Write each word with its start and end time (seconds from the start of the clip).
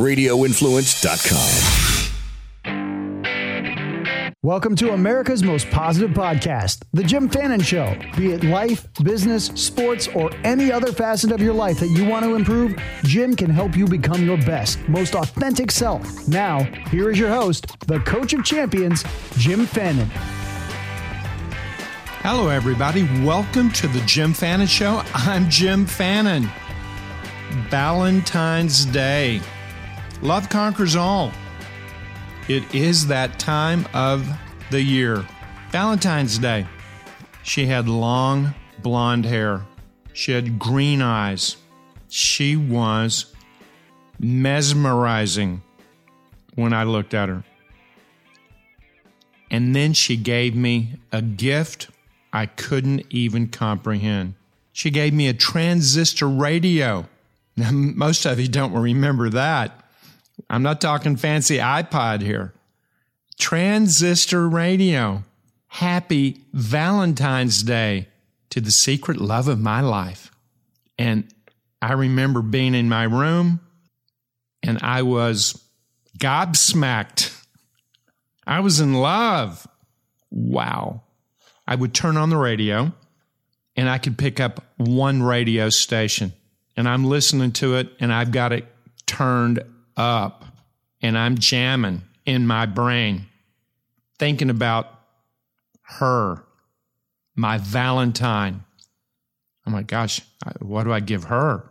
radioinfluence.com. 0.00 2.06
Welcome 4.42 4.74
to 4.76 4.92
America's 4.92 5.42
most 5.42 5.68
positive 5.68 6.12
podcast, 6.12 6.84
The 6.94 7.04
Jim 7.04 7.28
Fannin 7.28 7.60
Show. 7.60 7.94
Be 8.16 8.32
it 8.32 8.42
life, 8.42 8.88
business, 9.04 9.48
sports, 9.48 10.08
or 10.08 10.30
any 10.44 10.72
other 10.72 10.92
facet 10.92 11.32
of 11.32 11.42
your 11.42 11.52
life 11.52 11.78
that 11.80 11.88
you 11.88 12.06
want 12.06 12.24
to 12.24 12.34
improve, 12.34 12.74
Jim 13.02 13.36
can 13.36 13.50
help 13.50 13.76
you 13.76 13.86
become 13.86 14.24
your 14.24 14.38
best, 14.38 14.78
most 14.88 15.14
authentic 15.14 15.70
self. 15.70 16.26
Now, 16.26 16.62
here 16.88 17.10
is 17.10 17.18
your 17.18 17.28
host, 17.28 17.78
the 17.86 18.00
coach 18.00 18.32
of 18.32 18.42
champions, 18.42 19.04
Jim 19.36 19.66
Fannin. 19.66 20.08
Hello, 22.22 22.48
everybody. 22.48 23.02
Welcome 23.22 23.70
to 23.72 23.88
The 23.88 24.00
Jim 24.06 24.32
Fannin 24.32 24.66
Show. 24.66 25.02
I'm 25.12 25.50
Jim 25.50 25.84
Fannin. 25.84 26.48
Valentine's 27.68 28.86
Day. 28.86 29.42
Love 30.22 30.48
conquers 30.50 30.96
all. 30.96 31.32
It 32.48 32.74
is 32.74 33.06
that 33.06 33.38
time 33.38 33.88
of 33.94 34.28
the 34.70 34.82
year. 34.82 35.24
Valentine's 35.70 36.38
Day. 36.38 36.66
She 37.42 37.66
had 37.66 37.88
long 37.88 38.54
blonde 38.82 39.24
hair. 39.24 39.62
She 40.12 40.32
had 40.32 40.58
green 40.58 41.00
eyes. 41.00 41.56
She 42.08 42.56
was 42.56 43.32
mesmerizing 44.18 45.62
when 46.54 46.72
I 46.72 46.84
looked 46.84 47.14
at 47.14 47.28
her. 47.28 47.44
And 49.50 49.74
then 49.74 49.94
she 49.94 50.16
gave 50.16 50.54
me 50.54 50.96
a 51.10 51.22
gift 51.22 51.88
I 52.32 52.46
couldn't 52.46 53.06
even 53.10 53.48
comprehend. 53.48 54.34
She 54.72 54.90
gave 54.90 55.12
me 55.14 55.28
a 55.28 55.34
transistor 55.34 56.28
radio. 56.28 57.06
Now, 57.56 57.72
most 57.72 58.24
of 58.24 58.40
you 58.40 58.48
don't 58.48 58.72
remember 58.72 59.28
that. 59.30 59.89
I'm 60.48 60.62
not 60.62 60.80
talking 60.80 61.16
fancy 61.16 61.58
iPod 61.58 62.22
here. 62.22 62.54
Transistor 63.38 64.48
radio. 64.48 65.24
Happy 65.68 66.42
Valentine's 66.52 67.62
Day 67.62 68.08
to 68.50 68.60
the 68.60 68.70
secret 68.70 69.20
love 69.20 69.48
of 69.48 69.60
my 69.60 69.80
life. 69.80 70.30
And 70.98 71.32
I 71.80 71.92
remember 71.92 72.42
being 72.42 72.74
in 72.74 72.88
my 72.88 73.04
room 73.04 73.60
and 74.62 74.78
I 74.82 75.02
was 75.02 75.62
gobsmacked. 76.18 77.36
I 78.46 78.60
was 78.60 78.80
in 78.80 78.94
love. 78.94 79.66
Wow. 80.30 81.02
I 81.66 81.76
would 81.76 81.94
turn 81.94 82.16
on 82.16 82.30
the 82.30 82.36
radio 82.36 82.92
and 83.76 83.88
I 83.88 83.98
could 83.98 84.18
pick 84.18 84.40
up 84.40 84.64
one 84.76 85.22
radio 85.22 85.70
station 85.70 86.32
and 86.76 86.88
I'm 86.88 87.04
listening 87.04 87.52
to 87.52 87.76
it 87.76 87.90
and 88.00 88.12
I've 88.12 88.32
got 88.32 88.52
it 88.52 88.66
turned 89.06 89.62
up 90.00 90.44
and 91.02 91.16
I'm 91.16 91.36
jamming 91.36 92.02
in 92.24 92.46
my 92.46 92.64
brain, 92.64 93.26
thinking 94.18 94.48
about 94.50 94.88
her, 95.82 96.42
my 97.36 97.58
Valentine. 97.58 98.64
Oh 99.66 99.70
my 99.70 99.82
gosh, 99.82 100.22
what 100.60 100.84
do 100.84 100.92
I 100.92 101.00
give 101.00 101.24
her? 101.24 101.68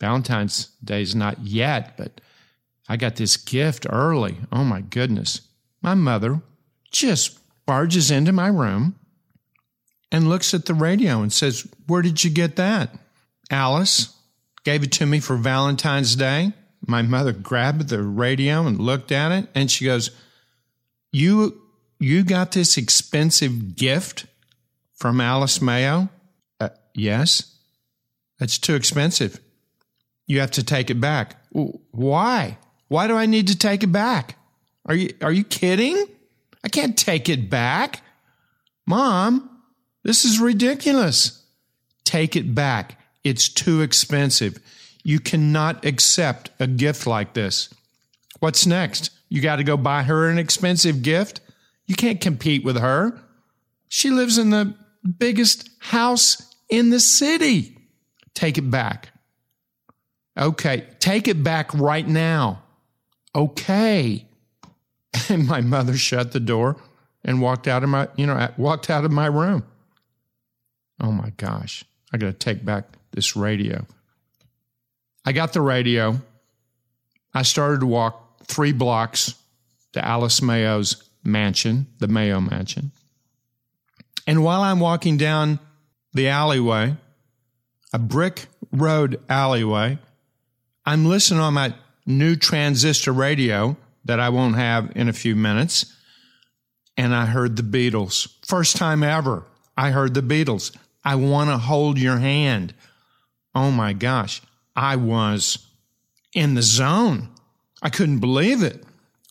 Valentine's 0.00 0.70
Day's 0.82 1.14
not 1.14 1.40
yet, 1.40 1.96
but 1.96 2.20
I 2.88 2.96
got 2.96 3.14
this 3.14 3.36
gift 3.36 3.86
early. 3.88 4.38
Oh 4.50 4.64
my 4.64 4.80
goodness. 4.80 5.42
My 5.80 5.94
mother 5.94 6.42
just 6.90 7.38
barges 7.64 8.10
into 8.10 8.32
my 8.32 8.48
room 8.48 8.96
and 10.10 10.28
looks 10.28 10.52
at 10.52 10.66
the 10.66 10.74
radio 10.74 11.22
and 11.22 11.32
says, 11.32 11.66
Where 11.86 12.02
did 12.02 12.24
you 12.24 12.30
get 12.30 12.56
that? 12.56 12.92
Alice 13.50 14.16
gave 14.64 14.82
it 14.82 14.92
to 14.92 15.06
me 15.06 15.20
for 15.20 15.36
Valentine's 15.36 16.16
Day 16.16 16.52
my 16.86 17.02
mother 17.02 17.32
grabbed 17.32 17.88
the 17.88 18.02
radio 18.02 18.66
and 18.66 18.78
looked 18.78 19.12
at 19.12 19.32
it 19.32 19.48
and 19.54 19.70
she 19.70 19.84
goes, 19.84 20.10
"You 21.12 21.60
you 21.98 22.24
got 22.24 22.52
this 22.52 22.76
expensive 22.76 23.76
gift 23.76 24.26
from 24.94 25.20
Alice 25.20 25.60
Mayo?" 25.62 26.08
Uh, 26.60 26.70
yes. 26.94 27.52
That's 28.38 28.58
too 28.58 28.74
expensive. 28.74 29.38
You 30.26 30.40
have 30.40 30.50
to 30.52 30.64
take 30.64 30.90
it 30.90 31.00
back. 31.00 31.36
Why? 31.52 32.58
Why 32.88 33.06
do 33.06 33.16
I 33.16 33.26
need 33.26 33.46
to 33.48 33.56
take 33.56 33.84
it 33.84 33.92
back? 33.92 34.36
Are 34.86 34.94
you 34.94 35.14
are 35.20 35.32
you 35.32 35.44
kidding? 35.44 36.06
I 36.64 36.68
can't 36.68 36.98
take 36.98 37.28
it 37.28 37.48
back. 37.48 38.02
Mom, 38.86 39.48
this 40.02 40.24
is 40.24 40.40
ridiculous. 40.40 41.44
Take 42.04 42.34
it 42.34 42.54
back. 42.54 42.98
It's 43.22 43.48
too 43.48 43.80
expensive. 43.82 44.58
You 45.02 45.20
cannot 45.20 45.84
accept 45.84 46.50
a 46.60 46.66
gift 46.66 47.06
like 47.06 47.34
this. 47.34 47.72
What's 48.40 48.66
next? 48.66 49.10
You 49.28 49.40
got 49.40 49.56
to 49.56 49.64
go 49.64 49.76
buy 49.76 50.02
her 50.02 50.28
an 50.28 50.38
expensive 50.38 51.02
gift? 51.02 51.40
You 51.86 51.94
can't 51.94 52.20
compete 52.20 52.64
with 52.64 52.78
her. 52.78 53.20
She 53.88 54.10
lives 54.10 54.38
in 54.38 54.50
the 54.50 54.74
biggest 55.18 55.68
house 55.78 56.54
in 56.68 56.90
the 56.90 57.00
city. 57.00 57.76
Take 58.34 58.58
it 58.58 58.70
back. 58.70 59.10
Okay, 60.38 60.86
take 60.98 61.28
it 61.28 61.42
back 61.42 61.74
right 61.74 62.06
now. 62.06 62.62
Okay. 63.34 64.26
And 65.28 65.46
my 65.46 65.60
mother 65.60 65.94
shut 65.94 66.32
the 66.32 66.40
door 66.40 66.78
and 67.22 67.42
walked 67.42 67.68
out 67.68 67.82
of 67.82 67.90
my, 67.90 68.08
you 68.16 68.26
know, 68.26 68.48
walked 68.56 68.88
out 68.88 69.04
of 69.04 69.12
my 69.12 69.26
room. 69.26 69.62
Oh 71.00 71.12
my 71.12 71.30
gosh. 71.36 71.84
I 72.12 72.16
got 72.16 72.26
to 72.26 72.32
take 72.32 72.64
back 72.64 72.84
this 73.12 73.36
radio. 73.36 73.86
I 75.24 75.32
got 75.32 75.52
the 75.52 75.60
radio. 75.60 76.20
I 77.34 77.42
started 77.42 77.80
to 77.80 77.86
walk 77.86 78.44
three 78.44 78.72
blocks 78.72 79.34
to 79.92 80.04
Alice 80.04 80.42
Mayo's 80.42 81.02
mansion, 81.24 81.86
the 81.98 82.08
Mayo 82.08 82.40
mansion. 82.40 82.92
And 84.26 84.44
while 84.44 84.62
I'm 84.62 84.80
walking 84.80 85.16
down 85.16 85.58
the 86.12 86.28
alleyway, 86.28 86.96
a 87.92 87.98
brick 87.98 88.46
road 88.72 89.20
alleyway, 89.28 89.98
I'm 90.84 91.06
listening 91.06 91.40
on 91.40 91.54
my 91.54 91.74
new 92.06 92.36
transistor 92.36 93.12
radio 93.12 93.76
that 94.04 94.20
I 94.20 94.28
won't 94.30 94.56
have 94.56 94.92
in 94.96 95.08
a 95.08 95.12
few 95.12 95.36
minutes. 95.36 95.96
And 96.96 97.14
I 97.14 97.26
heard 97.26 97.56
the 97.56 97.62
Beatles. 97.62 98.28
First 98.44 98.76
time 98.76 99.02
ever, 99.02 99.44
I 99.76 99.90
heard 99.90 100.14
the 100.14 100.22
Beatles. 100.22 100.76
I 101.04 101.14
want 101.14 101.50
to 101.50 101.58
hold 101.58 101.98
your 101.98 102.18
hand. 102.18 102.74
Oh 103.54 103.70
my 103.70 103.92
gosh. 103.92 104.42
I 104.74 104.96
was 104.96 105.66
in 106.34 106.54
the 106.54 106.62
zone. 106.62 107.28
I 107.82 107.90
couldn't 107.90 108.20
believe 108.20 108.62
it. 108.62 108.84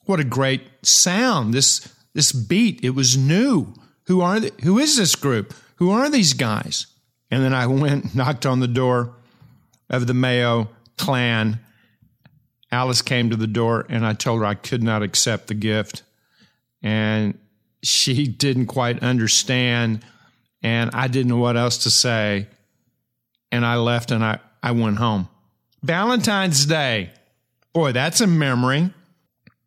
What 0.06 0.20
a 0.20 0.26
great 0.26 0.62
sound. 0.84 1.54
This 1.54 1.88
this 2.14 2.32
beat, 2.32 2.84
it 2.84 2.92
was 2.92 3.18
new. 3.18 3.74
Who 4.08 4.22
are 4.22 4.40
they, 4.40 4.52
who 4.64 4.80
is 4.80 4.98
this 4.98 5.16
group? 5.16 5.54
Who 5.76 5.92
are 5.92 6.10
these 6.10 6.34
guys? 6.34 6.88
And 7.30 7.44
then 7.44 7.54
I 7.54 7.68
went 7.68 8.14
knocked 8.16 8.46
on 8.46 8.60
the 8.60 8.68
door 8.68 9.14
of 9.90 10.08
the 10.08 10.14
Mayo 10.14 10.70
clan. 10.98 11.60
Alice 12.72 13.02
came 13.02 13.30
to 13.30 13.36
the 13.36 13.48
door 13.48 13.86
and 13.90 14.06
I 14.06 14.14
told 14.14 14.40
her 14.40 14.46
I 14.46 14.56
could 14.56 14.84
not 14.84 15.04
accept 15.04 15.48
the 15.48 15.54
gift. 15.54 16.04
And 16.82 17.38
she 17.84 18.28
didn't 18.28 18.68
quite 18.68 19.02
understand 19.02 20.04
and 20.64 20.92
I 20.94 21.08
didn't 21.08 21.30
know 21.30 21.38
what 21.38 21.58
else 21.58 21.80
to 21.80 21.90
say. 21.90 22.48
And 23.52 23.66
I 23.66 23.76
left 23.78 24.12
and 24.12 24.24
I, 24.24 24.40
I 24.62 24.72
went 24.72 24.98
home. 24.98 25.28
Valentine's 25.84 26.66
Day. 26.66 27.10
Boy, 27.74 27.92
that's 27.92 28.22
a 28.22 28.28
memory. 28.28 28.94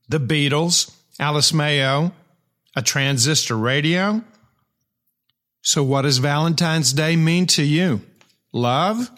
The 0.09 0.21
Beatles, 0.21 0.95
Alice 1.19 1.53
Mayo, 1.53 2.13
a 2.77 2.83
transistor 2.83 3.57
radio. 3.57 4.23
So, 5.63 5.83
what 5.83 6.03
does 6.03 6.19
Valentine's 6.19 6.93
Day 6.93 7.17
mean 7.17 7.47
to 7.49 7.63
you? 7.63 8.03
Love? 8.53 9.11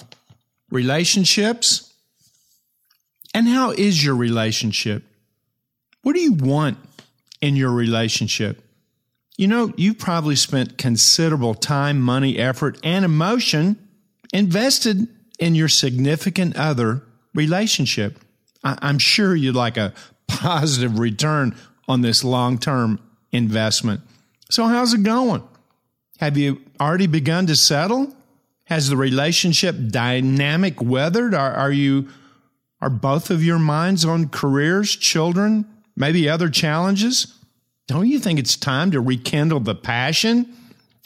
Relationships? 0.71 1.93
And 3.35 3.47
how 3.49 3.73
is 3.73 4.03
your 4.03 4.17
relationship? 4.17 5.03
What 6.03 6.15
do 6.15 6.20
you 6.20 6.32
want 6.32 6.79
in 7.41 7.56
your 7.56 7.73
relationship? 7.73 8.62
You 9.37 9.49
know, 9.49 9.75
you've 9.76 9.99
probably 9.99 10.37
spent 10.37 10.79
considerable 10.79 11.55
time, 11.55 12.00
money, 12.00 12.38
effort, 12.38 12.79
and 12.82 13.05
emotion 13.05 13.76
invested 14.32 15.09
in 15.38 15.55
your 15.55 15.69
significant 15.69 16.56
other 16.56 17.03
relationship. 17.35 18.19
I, 18.65 18.79
I'm 18.81 18.99
sure 18.99 19.35
you'd 19.35 19.55
like 19.55 19.77
a 19.77 19.93
positive 20.29 20.99
return 20.99 21.55
on 21.88 22.00
this 22.00 22.25
long 22.25 22.59
term 22.59 23.00
investment. 23.33 24.00
So, 24.50 24.67
how's 24.67 24.94
it 24.94 25.03
going? 25.03 25.43
Have 26.19 26.37
you 26.37 26.61
already 26.81 27.06
begun 27.06 27.47
to 27.47 27.56
settle? 27.56 28.15
Has 28.65 28.88
the 28.88 28.97
relationship 28.97 29.77
dynamic 29.88 30.81
weathered? 30.81 31.35
Are, 31.35 31.53
are 31.53 31.73
you 31.73 32.09
are 32.81 32.91
both 32.91 33.31
of 33.31 33.43
your 33.43 33.59
minds 33.59 34.05
on 34.05 34.29
careers, 34.29 34.94
children, 34.94 35.65
maybe 35.97 36.29
other 36.29 36.50
challenges? 36.50 37.35
Don't 37.87 38.09
you 38.09 38.19
think 38.19 38.39
it's 38.39 38.56
time 38.56 38.91
to 38.91 39.00
rekindle 39.00 39.61
the 39.61 39.75
passion? 39.75 40.53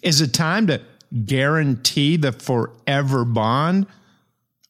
Is 0.03 0.21
it 0.21 0.33
time 0.33 0.67
to 0.69 0.81
guarantee 1.25 2.17
the 2.17 2.33
forever 2.33 3.25
bond? 3.25 3.87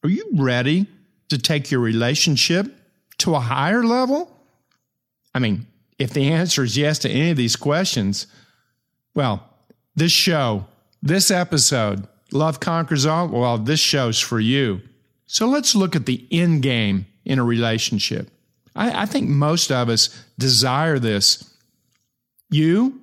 Are 0.03 0.09
you 0.09 0.29
ready 0.33 0.87
to 1.29 1.37
take 1.37 1.71
your 1.71 1.79
relationship 1.79 2.67
to 3.19 3.35
a 3.35 3.39
higher 3.39 3.83
level? 3.83 4.35
I 5.33 5.39
mean, 5.39 5.67
if 5.99 6.11
the 6.11 6.29
answer 6.29 6.63
is 6.63 6.77
yes 6.77 6.99
to 6.99 7.09
any 7.09 7.31
of 7.31 7.37
these 7.37 7.55
questions, 7.55 8.27
well, 9.13 9.47
this 9.95 10.11
show, 10.11 10.65
this 11.03 11.29
episode, 11.29 12.07
Love 12.31 12.59
Conquers 12.59 13.05
All, 13.05 13.27
well, 13.27 13.57
this 13.57 13.79
show's 13.79 14.19
for 14.19 14.39
you. 14.39 14.81
So 15.27 15.47
let's 15.47 15.75
look 15.75 15.95
at 15.95 16.05
the 16.05 16.27
end 16.31 16.63
game 16.63 17.05
in 17.23 17.39
a 17.39 17.43
relationship. 17.43 18.29
I, 18.75 19.03
I 19.03 19.05
think 19.05 19.29
most 19.29 19.71
of 19.71 19.89
us 19.89 20.09
desire 20.39 20.97
this. 20.97 21.47
You 22.49 22.99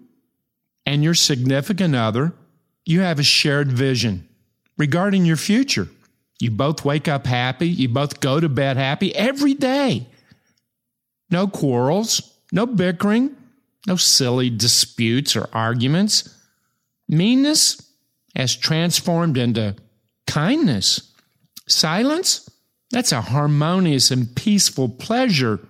and 0.84 1.04
your 1.04 1.14
significant 1.14 1.94
other, 1.94 2.32
you 2.84 3.00
have 3.00 3.18
a 3.18 3.22
shared 3.22 3.70
vision 3.70 4.28
regarding 4.76 5.24
your 5.24 5.36
future. 5.36 5.88
You 6.38 6.50
both 6.50 6.84
wake 6.84 7.08
up 7.08 7.26
happy. 7.26 7.68
You 7.68 7.88
both 7.88 8.20
go 8.20 8.40
to 8.40 8.48
bed 8.48 8.76
happy 8.76 9.14
every 9.14 9.54
day. 9.54 10.06
No 11.30 11.46
quarrels, 11.48 12.38
no 12.52 12.66
bickering, 12.66 13.36
no 13.86 13.96
silly 13.96 14.50
disputes 14.50 15.36
or 15.36 15.48
arguments. 15.52 16.34
Meanness 17.08 17.82
has 18.36 18.54
transformed 18.56 19.36
into 19.36 19.76
kindness. 20.26 21.12
Silence, 21.66 22.48
that's 22.90 23.12
a 23.12 23.20
harmonious 23.20 24.10
and 24.10 24.34
peaceful 24.34 24.88
pleasure, 24.88 25.60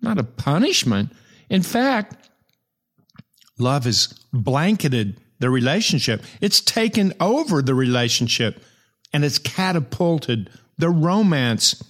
not 0.00 0.18
a 0.18 0.24
punishment. 0.24 1.12
In 1.50 1.62
fact, 1.62 2.28
love 3.58 3.84
has 3.84 4.06
blanketed 4.32 5.20
the 5.40 5.50
relationship, 5.50 6.22
it's 6.40 6.60
taken 6.60 7.12
over 7.20 7.60
the 7.60 7.74
relationship, 7.74 8.62
and 9.14 9.24
it's 9.24 9.38
catapulted 9.38 10.50
the 10.76 10.90
romance 10.90 11.82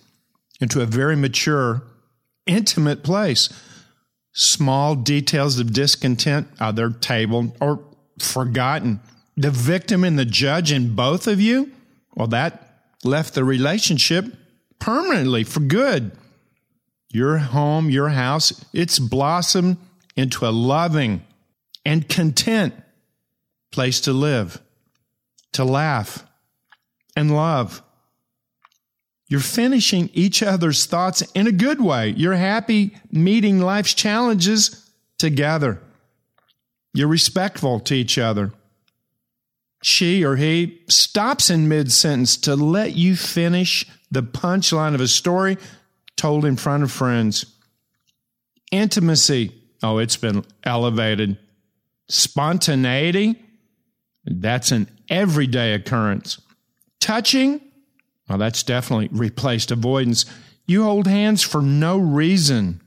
into 0.61 0.83
a 0.83 0.87
very 0.87 1.17
mature, 1.17 1.83
intimate 2.47 3.03
place. 3.03 3.49
Small 4.33 4.95
details 4.95 5.59
of 5.59 5.73
discontent 5.73 6.49
are 6.61 6.73
their 6.73 6.91
table 6.91 7.57
or 7.63 7.83
forgotten. 8.21 9.01
The 9.39 9.51
victim 9.51 10.05
and 10.05 10.19
the 10.19 10.27
judge 10.27 10.71
in 10.71 10.95
both 10.95 11.27
of 11.27 11.41
you, 11.41 11.73
well, 12.15 12.29
that 12.29 12.83
left 13.05 13.35
the 13.35 13.43
relationship 13.43 14.27
permanently 14.79 15.45
for 15.45 15.61
good. 15.61 16.13
Your 17.09 17.39
home, 17.39 17.89
your 17.89 18.11
house, 18.11 18.65
it's 18.75 18.99
blossomed 18.99 19.79
into 20.15 20.47
a 20.47 20.51
loving 20.51 21.23
and 21.87 22.07
content 22.07 22.75
place 23.73 24.03
to 24.03 24.13
live, 24.13 24.61
to 25.53 25.65
laugh 25.65 26.27
and 27.17 27.35
love. 27.35 27.83
You're 29.29 29.41
finishing 29.41 30.11
each 30.13 30.43
other's 30.43 30.87
thoughts 30.87 31.23
in 31.35 31.47
a 31.47 31.53
good 31.53 31.81
way. 31.81 32.11
You're 32.11 32.35
happy 32.35 32.97
meeting 33.11 33.61
life's 33.61 33.95
challenges 33.95 34.91
together. 35.19 35.81
You're 36.93 37.09
respectful 37.09 37.81
to 37.81 37.95
each 37.95 38.19
other. 38.19 38.53
She 39.83 40.25
or 40.25 40.37
he 40.37 40.81
stops 40.89 41.51
in 41.51 41.69
mid 41.69 41.93
sentence 41.93 42.37
to 42.39 42.55
let 42.55 42.95
you 42.95 43.17
finish 43.17 43.87
the 44.11 44.23
punchline 44.23 44.95
of 44.95 45.01
a 45.01 45.09
story 45.09 45.59
told 46.17 46.45
in 46.45 46.57
front 46.57 46.83
of 46.83 46.93
friends. 46.93 47.45
Intimacy, 48.71 49.53
oh, 49.83 49.99
it's 49.99 50.17
been 50.17 50.45
elevated. 50.63 51.39
Spontaneity, 52.09 53.43
that's 54.25 54.71
an 54.71 54.89
everyday 55.09 55.75
occurrence. 55.75 56.41
Touching, 57.05 57.61
well, 58.31 58.39
that's 58.39 58.63
definitely 58.63 59.11
replaced 59.13 59.71
avoidance. 59.71 60.25
You 60.67 60.85
hold 60.85 61.07
hands 61.07 61.43
for 61.43 61.61
no 61.61 61.99
reason. 61.99 62.81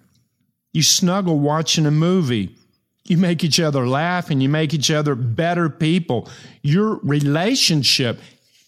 You 0.73 0.81
snuggle 0.81 1.37
watching 1.37 1.85
a 1.85 1.91
movie. 1.91 2.55
You 3.03 3.17
make 3.17 3.43
each 3.43 3.59
other 3.59 3.87
laugh 3.87 4.31
and 4.31 4.41
you 4.41 4.49
make 4.49 4.73
each 4.73 4.89
other 4.89 5.13
better 5.13 5.69
people. 5.69 6.27
Your 6.63 6.95
relationship, 7.03 8.19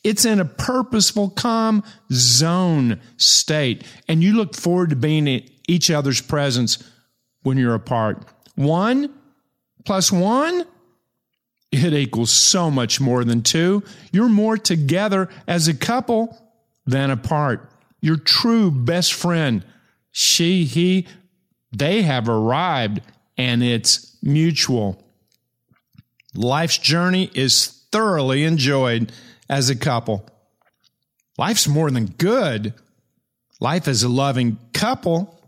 it's 0.04 0.24
in 0.24 0.40
a 0.40 0.46
purposeful, 0.46 1.32
calm 1.32 1.84
zone 2.14 3.02
state. 3.18 3.84
And 4.08 4.22
you 4.22 4.34
look 4.34 4.56
forward 4.56 4.92
to 4.92 4.96
being 4.96 5.28
in 5.28 5.50
each 5.68 5.90
other's 5.90 6.22
presence 6.22 6.78
when 7.42 7.58
you're 7.58 7.74
apart. 7.74 8.24
One 8.54 9.12
plus 9.84 10.12
one, 10.12 10.64
it 11.72 11.94
equals 11.94 12.32
so 12.32 12.72
much 12.72 13.00
more 13.00 13.24
than 13.24 13.44
two. 13.44 13.84
You're 14.12 14.30
more 14.30 14.58
together 14.58 15.30
as 15.48 15.68
a 15.68 15.74
couple 15.74 16.38
than 16.86 17.12
apart. 17.12 17.70
Your 18.02 18.18
true 18.18 18.72
best 18.72 19.14
friend, 19.14 19.64
she, 20.12 20.64
he, 20.64 21.08
they 21.72 22.02
have 22.02 22.28
arrived 22.28 23.02
and 23.38 23.64
it's 23.64 24.18
mutual. 24.24 25.04
Life's 26.34 26.78
journey 26.78 27.30
is 27.34 27.84
thoroughly 27.92 28.44
enjoyed 28.44 29.12
as 29.50 29.70
a 29.70 29.76
couple. 29.76 30.28
Life's 31.38 31.68
more 31.68 31.92
than 31.92 32.06
good. 32.06 32.74
Life 33.60 33.88
as 33.88 34.04
a 34.04 34.10
loving 34.10 34.58
couple, 34.74 35.40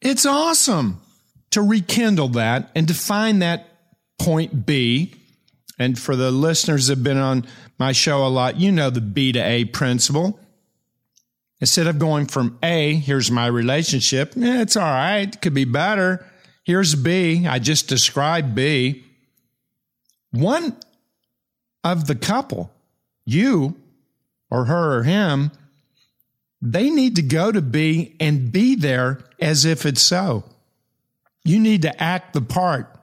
it's 0.00 0.24
awesome 0.24 1.00
to 1.50 1.60
rekindle 1.60 2.28
that 2.28 2.70
and 2.74 2.86
to 2.88 2.94
find 2.94 3.42
that 3.42 3.69
point 4.20 4.66
B. 4.66 5.14
And 5.78 5.98
for 5.98 6.14
the 6.14 6.30
listeners 6.30 6.86
that 6.86 6.98
have 6.98 7.04
been 7.04 7.16
on 7.16 7.46
my 7.78 7.92
show 7.92 8.26
a 8.26 8.28
lot, 8.28 8.60
you 8.60 8.70
know 8.70 8.90
the 8.90 9.00
B 9.00 9.32
to 9.32 9.40
A 9.40 9.64
principle. 9.64 10.38
Instead 11.60 11.86
of 11.86 11.98
going 11.98 12.26
from 12.26 12.58
A, 12.62 12.94
here's 12.94 13.30
my 13.30 13.46
relationship, 13.46 14.32
it's 14.36 14.76
all 14.76 14.84
right, 14.84 15.40
could 15.40 15.54
be 15.54 15.64
better. 15.64 16.26
Here's 16.64 16.94
B. 16.94 17.46
I 17.46 17.58
just 17.58 17.88
described 17.88 18.54
B. 18.54 19.04
One 20.30 20.76
of 21.82 22.06
the 22.06 22.14
couple, 22.14 22.70
you 23.24 23.76
or 24.50 24.66
her 24.66 24.98
or 24.98 25.02
him, 25.02 25.50
they 26.62 26.90
need 26.90 27.16
to 27.16 27.22
go 27.22 27.50
to 27.50 27.62
B 27.62 28.16
and 28.20 28.52
be 28.52 28.74
there 28.74 29.20
as 29.40 29.64
if 29.64 29.86
it's 29.86 30.02
so. 30.02 30.44
You 31.42 31.58
need 31.58 31.82
to 31.82 32.02
act 32.02 32.34
the 32.34 32.42
part. 32.42 32.99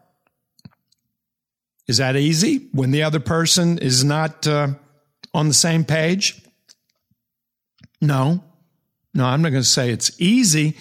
Is 1.87 1.97
that 1.97 2.15
easy 2.15 2.67
when 2.71 2.91
the 2.91 3.03
other 3.03 3.19
person 3.19 3.77
is 3.77 4.03
not 4.03 4.45
uh, 4.45 4.69
on 5.33 5.47
the 5.47 5.53
same 5.53 5.85
page? 5.85 6.41
No. 8.01 8.43
No, 9.13 9.25
I'm 9.25 9.41
not 9.41 9.49
going 9.49 9.63
to 9.63 9.67
say 9.67 9.91
it's 9.91 10.11
easy, 10.19 10.77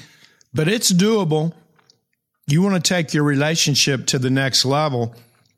but 0.53 0.69
it's 0.69 0.93
doable 0.93 1.55
you 2.47 2.63
want 2.63 2.83
to 2.83 2.95
take 2.95 3.13
your 3.13 3.25
relationship 3.25 4.07
to 4.07 4.19
the 4.19 4.31
next 4.31 4.65
level, 4.65 5.15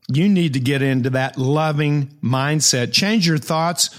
you 0.08 0.28
need 0.28 0.54
to 0.54 0.60
get 0.60 0.80
into 0.80 1.10
that 1.10 1.36
loving 1.36 2.06
mindset. 2.22 2.92
Change 2.92 3.26
your 3.26 3.38
thoughts, 3.38 3.90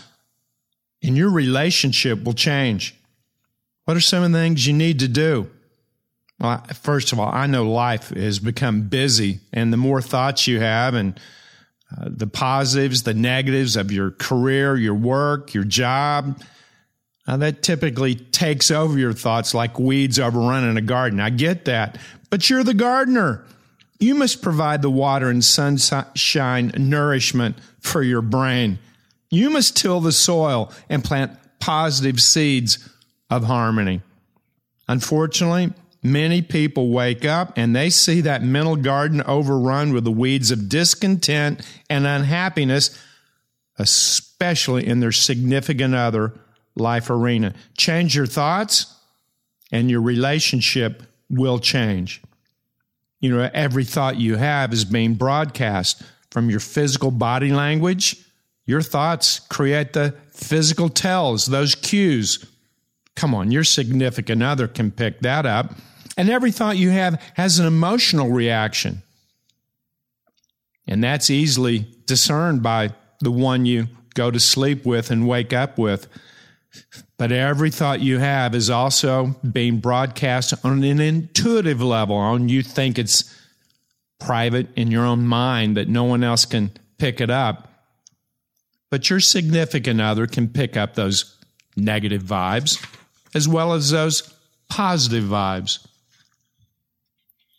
and 1.03 1.15
your 1.15 1.29
relationship 1.29 2.23
will 2.23 2.33
change. 2.33 2.95
What 3.85 3.95
are 3.95 4.01
some 4.01 4.23
of 4.23 4.31
the 4.31 4.39
things 4.39 4.65
you 4.65 4.73
need 4.73 4.99
to 4.99 5.07
do? 5.07 5.49
Well, 6.39 6.63
first 6.81 7.11
of 7.11 7.19
all, 7.19 7.31
I 7.31 7.47
know 7.47 7.69
life 7.69 8.09
has 8.09 8.39
become 8.39 8.87
busy, 8.89 9.39
and 9.53 9.71
the 9.71 9.77
more 9.77 10.01
thoughts 10.01 10.47
you 10.47 10.59
have, 10.59 10.95
and 10.95 11.19
uh, 11.97 12.05
the 12.07 12.27
positives, 12.27 13.03
the 13.03 13.13
negatives 13.13 13.75
of 13.75 13.91
your 13.91 14.11
career, 14.11 14.75
your 14.75 14.93
work, 14.93 15.53
your 15.53 15.63
job, 15.63 16.41
uh, 17.27 17.37
that 17.37 17.61
typically 17.63 18.15
takes 18.15 18.71
over 18.71 18.97
your 18.97 19.13
thoughts 19.13 19.53
like 19.53 19.79
weeds 19.79 20.19
overrunning 20.19 20.77
a 20.77 20.81
garden. 20.81 21.19
I 21.19 21.29
get 21.29 21.65
that, 21.65 21.97
but 22.29 22.49
you're 22.49 22.63
the 22.63 22.73
gardener. 22.73 23.45
You 23.99 24.15
must 24.15 24.41
provide 24.41 24.81
the 24.81 24.89
water 24.89 25.29
and 25.29 25.43
sunshine 25.43 26.71
nourishment 26.77 27.57
for 27.79 28.01
your 28.01 28.21
brain. 28.21 28.79
You 29.29 29.49
must 29.49 29.77
till 29.77 29.99
the 29.99 30.11
soil 30.11 30.71
and 30.89 31.03
plant 31.03 31.37
positive 31.59 32.19
seeds 32.19 32.89
of 33.29 33.43
harmony. 33.43 34.01
Unfortunately, 34.87 35.71
many 36.01 36.41
people 36.41 36.89
wake 36.89 37.25
up 37.25 37.53
and 37.55 37.75
they 37.75 37.89
see 37.89 38.21
that 38.21 38.43
mental 38.43 38.75
garden 38.75 39.21
overrun 39.23 39.93
with 39.93 40.03
the 40.03 40.11
weeds 40.11 40.51
of 40.51 40.69
discontent 40.69 41.61
and 41.89 42.07
unhappiness, 42.07 42.97
especially 43.77 44.87
in 44.87 44.99
their 44.99 45.11
significant 45.11 45.95
other 45.95 46.33
life 46.75 47.09
arena. 47.09 47.53
Change 47.77 48.15
your 48.15 48.25
thoughts, 48.25 48.95
and 49.71 49.89
your 49.89 50.01
relationship 50.01 51.03
will 51.29 51.59
change. 51.59 52.21
You 53.19 53.35
know, 53.35 53.49
every 53.53 53.83
thought 53.83 54.17
you 54.17 54.37
have 54.37 54.73
is 54.73 54.85
being 54.85 55.15
broadcast 55.15 56.01
from 56.31 56.49
your 56.49 56.59
physical 56.59 57.11
body 57.11 57.51
language. 57.51 58.15
Your 58.65 58.81
thoughts 58.81 59.39
create 59.39 59.93
the 59.93 60.15
physical 60.31 60.89
tells, 60.89 61.47
those 61.47 61.75
cues. 61.75 62.45
Come 63.15 63.35
on, 63.35 63.51
your 63.51 63.63
significant 63.63 64.41
other 64.41 64.67
can 64.67 64.91
pick 64.91 65.19
that 65.19 65.45
up. 65.45 65.73
And 66.19 66.29
every 66.29 66.51
thought 66.51 66.75
you 66.75 66.89
have 66.89 67.21
has 67.35 67.59
an 67.59 67.65
emotional 67.65 68.29
reaction. 68.29 69.03
And 70.85 71.01
that's 71.01 71.29
easily 71.29 71.87
discerned 72.07 72.61
by 72.61 72.93
the 73.21 73.31
one 73.31 73.65
you 73.65 73.87
go 74.15 74.29
to 74.29 74.37
sleep 74.37 74.85
with 74.85 75.11
and 75.11 75.29
wake 75.29 75.53
up 75.53 75.77
with. 75.77 76.09
But 77.17 77.31
every 77.31 77.71
thought 77.71 78.01
you 78.01 78.19
have 78.19 78.53
is 78.53 78.69
also 78.69 79.37
being 79.49 79.79
broadcast 79.79 80.53
on 80.65 80.83
an 80.83 80.99
intuitive 80.99 81.81
level, 81.81 82.17
on 82.17 82.49
you 82.49 82.63
think 82.63 82.99
it's 82.99 83.33
private 84.19 84.67
in 84.75 84.91
your 84.91 85.05
own 85.05 85.25
mind 85.25 85.77
that 85.77 85.87
no 85.87 86.03
one 86.03 86.21
else 86.21 86.43
can 86.43 86.71
pick 86.97 87.21
it 87.21 87.29
up. 87.29 87.69
But 88.91 89.09
your 89.09 89.21
significant 89.21 90.01
other 90.01 90.27
can 90.27 90.49
pick 90.49 90.75
up 90.75 90.95
those 90.95 91.37
negative 91.77 92.23
vibes 92.23 92.85
as 93.33 93.47
well 93.47 93.71
as 93.71 93.91
those 93.91 94.33
positive 94.67 95.23
vibes. 95.23 95.85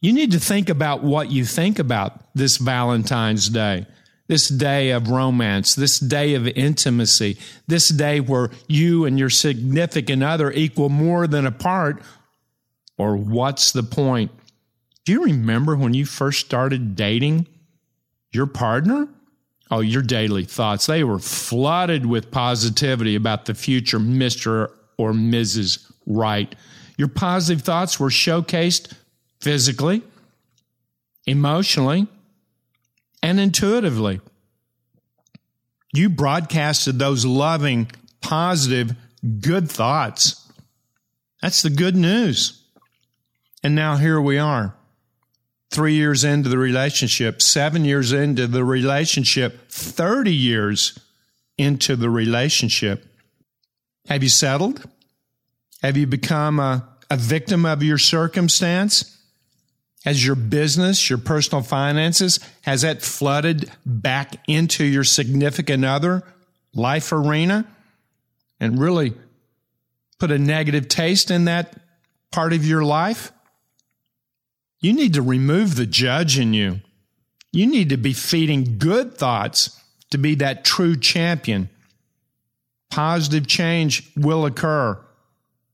You 0.01 0.13
need 0.15 0.33
to 0.33 0.41
think 0.41 0.69
about 0.71 1.03
what 1.03 1.31
you 1.31 1.45
think 1.45 1.79
about 1.79 2.35
this 2.35 2.57
Valentine's 2.57 3.49
Day, 3.51 3.87
this 4.29 4.49
day 4.49 4.91
of 4.91 5.11
romance, 5.11 5.75
this 5.75 5.99
day 5.99 6.35
of 6.35 6.49
intimacy, 6.49 7.37
this 7.67 7.89
day 7.91 8.21
where 8.21 8.51
you 8.67 9.05
and 9.05 9.19
your 9.19 9.29
significant 9.29 10.23
other 10.23 10.51
equal 10.53 10.89
more 10.89 11.27
than 11.27 11.47
a 11.47 11.53
part. 11.53 12.03
Or 12.97 13.17
what's 13.17 13.73
the 13.73 13.83
point? 13.83 14.31
Do 15.05 15.13
you 15.13 15.25
remember 15.25 15.77
when 15.77 15.95
you 15.95 16.07
first 16.07 16.47
started 16.47 16.97
dating 16.97 17.47
your 18.33 18.47
partner? 18.47 19.09
Oh, 19.71 19.81
your 19.81 20.03
daily 20.03 20.45
thoughts. 20.45 20.87
They 20.87 21.05
were 21.05 21.19
flooded 21.19 22.07
with 22.07 22.31
positivity 22.31 23.17
about 23.17 23.45
the 23.45 23.55
future 23.55 23.99
Mr. 23.99 24.71
or 24.99 25.13
Mrs. 25.13 25.91
Right. 26.07 26.55
Your 26.97 27.09
positive 27.09 27.63
thoughts 27.63 28.01
were 28.01 28.09
showcased 28.09 28.95
physically, 29.41 30.03
emotionally, 31.27 32.07
and 33.23 33.41
intuitively. 33.41 34.21
You 35.93 36.09
broadcasted 36.09 36.99
those 36.99 37.25
loving, 37.25 37.91
positive, 38.21 38.95
good 39.41 39.71
thoughts. 39.71 40.49
That's 41.43 41.63
the 41.63 41.71
good 41.71 41.97
news. 41.97 42.63
And 43.63 43.75
now 43.75 43.97
here 43.97 44.21
we 44.21 44.39
are, 44.39 44.75
three 45.71 45.95
years 45.95 46.25
into 46.25 46.49
the 46.49 46.59
relationship, 46.59 47.43
seven 47.43 47.85
years 47.85 48.13
into 48.13 48.47
the 48.47 48.65
relationship, 48.65 49.69
30 49.71 50.33
years 50.35 50.99
into 51.59 51.97
the 51.97 52.09
relationship. 52.09 53.07
Have 54.09 54.23
you 54.23 54.29
settled? 54.29 54.89
Have 55.83 55.97
you 55.97 56.07
become 56.07 56.59
a, 56.59 56.89
a 57.11 57.17
victim 57.17 57.67
of 57.67 57.83
your 57.83 57.99
circumstance? 57.99 59.20
Has 60.05 60.25
your 60.25 60.35
business, 60.35 61.11
your 61.11 61.19
personal 61.19 61.63
finances, 61.63 62.41
has 62.63 62.83
that 62.83 63.03
flooded 63.03 63.71
back 63.85 64.37
into 64.49 64.85
your 64.85 65.05
significant 65.05 65.85
other 65.85 66.23
life 66.75 67.13
arena 67.13 67.67
and 68.59 68.81
really 68.81 69.13
put 70.19 70.31
a 70.31 70.39
negative 70.39 70.89
taste 70.89 71.31
in 71.31 71.45
that 71.45 71.79
part 72.31 72.53
of 72.53 72.65
your 72.65 72.83
life? 72.83 73.31
You 74.81 74.95
need 74.95 75.15
to 75.15 75.23
remove 75.23 75.77
the 75.77 75.87
judge 75.87 76.39
in 76.39 76.55
you. 76.55 76.81
You 77.53 77.67
need 77.67 77.91
to 77.91 77.99
be 77.99 78.15
feeding 78.15 78.79
good 78.79 79.15
thoughts 79.19 79.79
to 80.11 80.19
be 80.19 80.35
that 80.37 80.65
true 80.65 80.97
champion. 80.97 81.69
Positive 82.91 83.47
change 83.47 84.11
will 84.17 84.47
occur, 84.47 84.99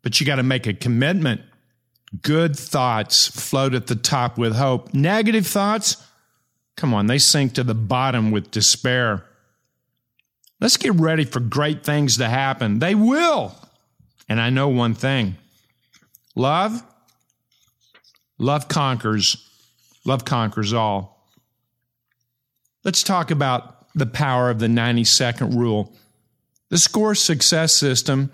but 0.02 0.18
you 0.18 0.26
got 0.26 0.36
to 0.36 0.42
make 0.42 0.66
a 0.66 0.74
commitment 0.74 1.42
Good 2.22 2.56
thoughts 2.56 3.28
float 3.28 3.74
at 3.74 3.88
the 3.88 3.96
top 3.96 4.38
with 4.38 4.54
hope. 4.54 4.94
Negative 4.94 5.46
thoughts, 5.46 5.96
come 6.76 6.94
on, 6.94 7.06
they 7.06 7.18
sink 7.18 7.54
to 7.54 7.64
the 7.64 7.74
bottom 7.74 8.30
with 8.30 8.50
despair. 8.50 9.24
Let's 10.60 10.76
get 10.76 10.94
ready 10.94 11.24
for 11.24 11.40
great 11.40 11.84
things 11.84 12.16
to 12.18 12.28
happen. 12.28 12.78
They 12.78 12.94
will. 12.94 13.54
And 14.28 14.40
I 14.40 14.50
know 14.50 14.68
one 14.68 14.94
thing 14.94 15.36
love, 16.34 16.82
love 18.38 18.68
conquers. 18.68 19.42
Love 20.06 20.24
conquers 20.24 20.72
all. 20.72 21.28
Let's 22.84 23.02
talk 23.02 23.32
about 23.32 23.92
the 23.94 24.06
power 24.06 24.50
of 24.50 24.60
the 24.60 24.68
90 24.68 25.02
second 25.02 25.58
rule. 25.58 25.92
The 26.68 26.78
SCORE 26.78 27.16
success 27.16 27.74
system 27.74 28.30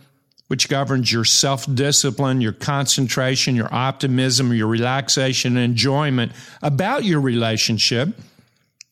which 0.52 0.68
governs 0.68 1.10
your 1.10 1.24
self 1.24 1.64
discipline, 1.74 2.42
your 2.42 2.52
concentration, 2.52 3.56
your 3.56 3.72
optimism, 3.72 4.52
your 4.52 4.66
relaxation, 4.66 5.56
and 5.56 5.64
enjoyment 5.64 6.30
about 6.60 7.04
your 7.04 7.22
relationship. 7.22 8.10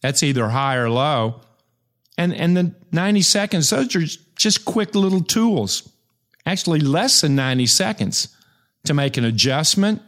That's 0.01 0.23
either 0.23 0.49
high 0.49 0.77
or 0.77 0.89
low. 0.89 1.43
And, 2.17 2.35
and 2.35 2.57
the 2.57 2.75
90 2.93 3.21
seconds, 3.21 3.69
those 3.69 3.95
are 3.95 4.21
just 4.37 4.65
quick 4.65 4.95
little 4.95 5.23
tools, 5.23 5.87
actually 6.47 6.81
less 6.81 7.21
than 7.21 7.37
90 7.37 7.67
seconds 7.67 8.35
to 8.85 8.95
make 8.95 9.19
an 9.19 9.27
adjustment, 9.27 10.01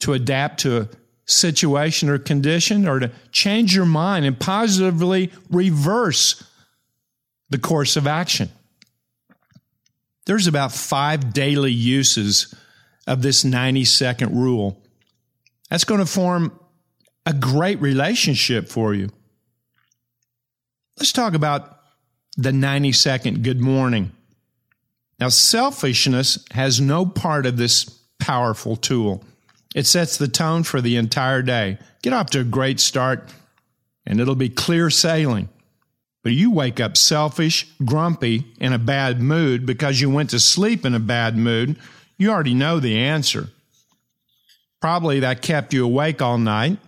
to 0.00 0.12
adapt 0.12 0.60
to 0.60 0.82
a 0.82 0.88
situation 1.24 2.10
or 2.10 2.18
condition, 2.18 2.86
or 2.86 2.98
to 2.98 3.10
change 3.32 3.74
your 3.74 3.86
mind 3.86 4.26
and 4.26 4.38
positively 4.38 5.32
reverse 5.48 6.44
the 7.48 7.56
course 7.56 7.96
of 7.96 8.06
action. 8.06 8.50
There's 10.26 10.46
about 10.46 10.72
five 10.72 11.32
daily 11.32 11.72
uses 11.72 12.54
of 13.06 13.22
this 13.22 13.44
90 13.44 13.84
second 13.84 14.36
rule. 14.36 14.82
That's 15.70 15.84
going 15.84 16.00
to 16.00 16.06
form 16.06 16.58
a 17.26 17.32
great 17.32 17.80
relationship 17.80 18.68
for 18.68 18.94
you. 18.94 19.10
Let's 20.98 21.12
talk 21.12 21.34
about 21.34 21.80
the 22.36 22.52
90 22.52 22.92
second 22.92 23.42
good 23.42 23.60
morning. 23.60 24.12
Now, 25.20 25.28
selfishness 25.28 26.44
has 26.52 26.80
no 26.80 27.06
part 27.06 27.46
of 27.46 27.56
this 27.56 27.84
powerful 28.18 28.76
tool. 28.76 29.24
It 29.74 29.86
sets 29.86 30.16
the 30.16 30.28
tone 30.28 30.62
for 30.62 30.80
the 30.80 30.96
entire 30.96 31.42
day. 31.42 31.78
Get 32.02 32.12
off 32.12 32.30
to 32.30 32.40
a 32.40 32.44
great 32.44 32.80
start, 32.80 33.28
and 34.06 34.20
it'll 34.20 34.34
be 34.34 34.48
clear 34.48 34.90
sailing. 34.90 35.48
But 36.24 36.32
you 36.32 36.50
wake 36.50 36.80
up 36.80 36.96
selfish, 36.96 37.70
grumpy, 37.84 38.46
in 38.58 38.72
a 38.72 38.78
bad 38.78 39.20
mood 39.20 39.66
because 39.66 40.00
you 40.00 40.10
went 40.10 40.30
to 40.30 40.40
sleep 40.40 40.86
in 40.86 40.94
a 40.94 40.98
bad 40.98 41.36
mood, 41.36 41.76
you 42.16 42.30
already 42.30 42.54
know 42.54 42.80
the 42.80 42.96
answer. 42.96 43.50
Probably 44.80 45.20
that 45.20 45.42
kept 45.42 45.74
you 45.74 45.84
awake 45.84 46.22
all 46.22 46.38
night. 46.38 46.78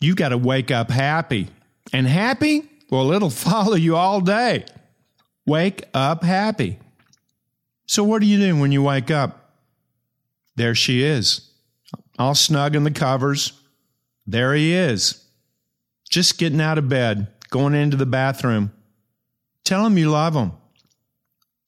You 0.00 0.16
got 0.16 0.30
to 0.30 0.38
wake 0.38 0.72
up 0.72 0.90
happy. 0.90 1.48
And 1.92 2.06
happy? 2.06 2.68
Well, 2.90 3.12
it'll 3.12 3.30
follow 3.30 3.76
you 3.76 3.94
all 3.96 4.20
day. 4.20 4.64
Wake 5.46 5.84
up 5.94 6.24
happy. 6.24 6.78
So, 7.86 8.02
what 8.02 8.20
do 8.20 8.26
you 8.26 8.38
do 8.38 8.56
when 8.56 8.72
you 8.72 8.82
wake 8.82 9.10
up? 9.10 9.54
There 10.56 10.74
she 10.74 11.02
is, 11.02 11.48
all 12.18 12.34
snug 12.34 12.74
in 12.76 12.84
the 12.84 12.90
covers. 12.90 13.52
There 14.26 14.52
he 14.52 14.72
is, 14.72 15.24
just 16.08 16.38
getting 16.38 16.60
out 16.60 16.76
of 16.76 16.88
bed, 16.88 17.28
going 17.50 17.74
into 17.74 17.96
the 17.96 18.06
bathroom. 18.06 18.72
Tell 19.64 19.84
them 19.84 19.98
you 19.98 20.10
love 20.10 20.34
them. 20.34 20.52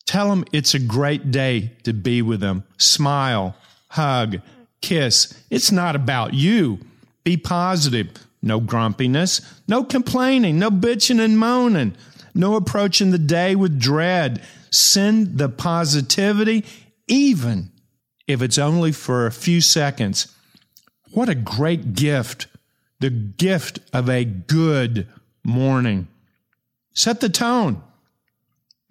Tell 0.06 0.28
them 0.28 0.44
it's 0.52 0.74
a 0.74 0.78
great 0.78 1.30
day 1.30 1.72
to 1.84 1.92
be 1.92 2.22
with 2.22 2.40
them. 2.40 2.64
Smile, 2.76 3.56
hug, 3.88 4.40
kiss. 4.80 5.32
It's 5.50 5.72
not 5.72 5.96
about 5.96 6.34
you. 6.34 6.80
Be 7.24 7.36
positive. 7.36 8.10
No 8.42 8.58
grumpiness, 8.58 9.40
no 9.68 9.84
complaining, 9.84 10.58
no 10.58 10.68
bitching 10.68 11.24
and 11.24 11.38
moaning, 11.38 11.94
no 12.34 12.56
approaching 12.56 13.12
the 13.12 13.18
day 13.18 13.54
with 13.54 13.78
dread. 13.78 14.42
Send 14.70 15.38
the 15.38 15.48
positivity, 15.48 16.64
even 17.06 17.70
if 18.26 18.42
it's 18.42 18.58
only 18.58 18.90
for 18.90 19.26
a 19.26 19.32
few 19.32 19.60
seconds. 19.60 20.34
What 21.12 21.28
a 21.28 21.34
great 21.34 21.94
gift! 21.94 22.48
The 23.00 23.10
gift 23.10 23.80
of 23.92 24.08
a 24.08 24.24
good 24.24 25.06
morning. 25.44 26.08
Set 26.94 27.20
the 27.20 27.28
tone. 27.28 27.82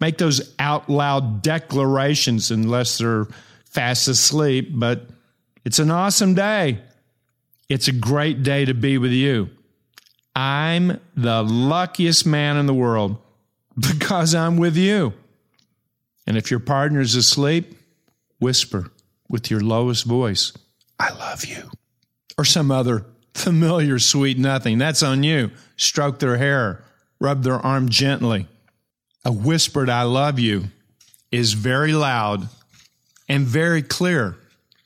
Make 0.00 0.18
those 0.18 0.54
out 0.58 0.90
loud 0.90 1.42
declarations 1.42 2.50
unless 2.50 2.98
they're 2.98 3.26
fast 3.64 4.08
asleep, 4.08 4.70
but 4.72 5.06
it's 5.64 5.78
an 5.78 5.90
awesome 5.90 6.34
day. 6.34 6.80
It's 7.68 7.88
a 7.88 7.92
great 7.92 8.42
day 8.42 8.64
to 8.64 8.74
be 8.74 8.98
with 8.98 9.12
you. 9.12 9.50
I'm 10.34 11.00
the 11.16 11.42
luckiest 11.42 12.26
man 12.26 12.56
in 12.56 12.66
the 12.66 12.74
world 12.74 13.18
because 13.78 14.34
I'm 14.34 14.56
with 14.56 14.76
you. 14.76 15.14
And 16.26 16.36
if 16.36 16.50
your 16.50 16.60
partner's 16.60 17.14
asleep, 17.14 17.78
whisper 18.40 18.90
with 19.28 19.50
your 19.50 19.60
lowest 19.60 20.04
voice, 20.04 20.52
I 20.98 21.12
love 21.14 21.44
you. 21.44 21.70
Or 22.36 22.44
some 22.44 22.70
other 22.70 23.06
familiar 23.34 23.98
sweet 23.98 24.38
nothing. 24.38 24.78
That's 24.78 25.02
on 25.02 25.22
you. 25.22 25.50
Stroke 25.76 26.18
their 26.18 26.38
hair 26.38 26.84
rub 27.22 27.44
their 27.44 27.54
arm 27.64 27.88
gently. 27.88 28.48
A 29.24 29.32
whispered 29.32 29.88
I 29.88 30.02
love 30.02 30.38
you 30.38 30.64
is 31.30 31.52
very 31.52 31.92
loud 31.92 32.48
and 33.28 33.46
very 33.46 33.82
clear. 33.82 34.36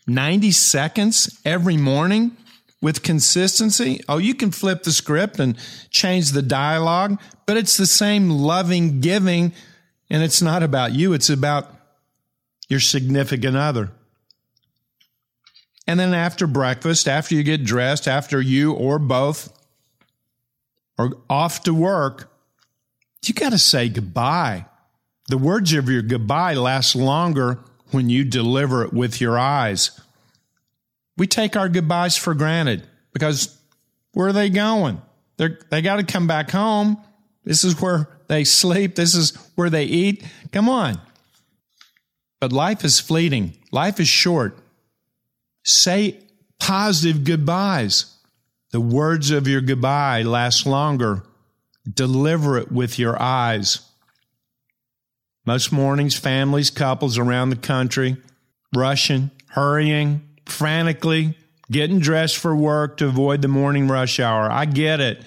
90 0.06 0.52
seconds 0.52 1.40
every 1.44 1.76
morning 1.76 2.36
with 2.82 3.02
consistency. 3.02 4.02
Oh, 4.08 4.18
you 4.18 4.34
can 4.34 4.50
flip 4.50 4.82
the 4.82 4.92
script 4.92 5.40
and 5.40 5.56
change 5.90 6.30
the 6.30 6.42
dialogue, 6.42 7.18
but 7.46 7.56
it's 7.56 7.76
the 7.76 7.86
same 7.86 8.28
loving 8.28 9.00
giving. 9.00 9.52
And 10.10 10.22
it's 10.22 10.42
not 10.42 10.62
about 10.62 10.92
you. 10.92 11.14
It's 11.14 11.30
about 11.30 11.68
your 12.68 12.80
significant 12.80 13.56
other. 13.56 13.90
And 15.86 15.98
then 15.98 16.12
after 16.12 16.46
breakfast, 16.46 17.08
after 17.08 17.34
you 17.34 17.42
get 17.42 17.64
dressed, 17.64 18.06
after 18.06 18.40
you 18.40 18.72
or 18.72 18.98
both 18.98 19.52
are 20.98 21.10
off 21.28 21.62
to 21.64 21.74
work, 21.74 22.32
you 23.24 23.34
got 23.34 23.50
to 23.50 23.58
say 23.58 23.88
goodbye. 23.88 24.66
The 25.28 25.38
words 25.38 25.72
of 25.72 25.88
your 25.88 26.02
goodbye 26.02 26.54
last 26.54 26.94
longer 26.94 27.58
when 27.90 28.08
you 28.08 28.24
deliver 28.24 28.84
it 28.84 28.92
with 28.92 29.20
your 29.20 29.38
eyes. 29.38 30.00
We 31.16 31.26
take 31.26 31.56
our 31.56 31.68
goodbyes 31.68 32.16
for 32.16 32.34
granted 32.34 32.86
because 33.12 33.58
where 34.12 34.28
are 34.28 34.32
they 34.32 34.50
going? 34.50 35.00
They're, 35.36 35.58
they 35.70 35.82
got 35.82 35.96
to 35.96 36.04
come 36.04 36.26
back 36.26 36.50
home. 36.50 36.98
This 37.44 37.64
is 37.64 37.80
where 37.80 38.08
they 38.28 38.44
sleep. 38.44 38.94
This 38.94 39.14
is 39.14 39.36
where 39.54 39.70
they 39.70 39.84
eat. 39.84 40.24
Come 40.52 40.68
on. 40.68 41.00
But 42.40 42.52
life 42.52 42.84
is 42.84 43.00
fleeting. 43.00 43.56
Life 43.72 43.98
is 43.98 44.08
short. 44.08 44.58
Say 45.64 46.20
positive 46.58 47.24
goodbyes. 47.24 48.15
The 48.72 48.80
words 48.80 49.30
of 49.30 49.46
your 49.46 49.60
goodbye 49.60 50.22
last 50.22 50.66
longer. 50.66 51.22
Deliver 51.88 52.58
it 52.58 52.72
with 52.72 52.98
your 52.98 53.20
eyes. 53.20 53.80
Most 55.44 55.70
mornings, 55.70 56.16
families, 56.16 56.70
couples 56.70 57.18
around 57.18 57.50
the 57.50 57.56
country, 57.56 58.16
rushing, 58.74 59.30
hurrying, 59.50 60.28
frantically, 60.46 61.38
getting 61.70 62.00
dressed 62.00 62.36
for 62.36 62.56
work 62.56 62.96
to 62.96 63.06
avoid 63.06 63.42
the 63.42 63.48
morning 63.48 63.86
rush 63.86 64.18
hour. 64.18 64.50
I 64.50 64.64
get 64.64 65.00
it. 65.00 65.22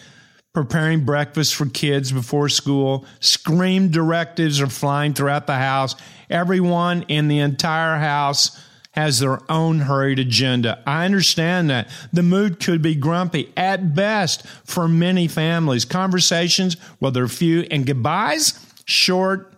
Preparing 0.53 1.05
breakfast 1.05 1.55
for 1.55 1.67
kids 1.67 2.11
before 2.11 2.49
school, 2.49 3.05
scream 3.21 3.89
directives 3.89 4.59
are 4.59 4.67
flying 4.67 5.13
throughout 5.13 5.47
the 5.47 5.55
house. 5.55 5.95
Everyone 6.29 7.03
in 7.03 7.27
the 7.29 7.39
entire 7.39 7.97
house 7.97 8.59
has 8.91 9.19
their 9.19 9.39
own 9.51 9.81
hurried 9.81 10.19
agenda. 10.19 10.81
I 10.85 11.05
understand 11.05 11.69
that. 11.69 11.89
The 12.11 12.23
mood 12.23 12.59
could 12.59 12.81
be 12.81 12.95
grumpy 12.95 13.53
at 13.55 13.93
best 13.93 14.45
for 14.65 14.87
many 14.87 15.27
families. 15.27 15.85
Conversations, 15.85 16.75
well, 16.99 17.11
they're 17.11 17.27
few, 17.27 17.61
and 17.69 17.85
goodbyes, 17.85 18.65
short, 18.85 19.53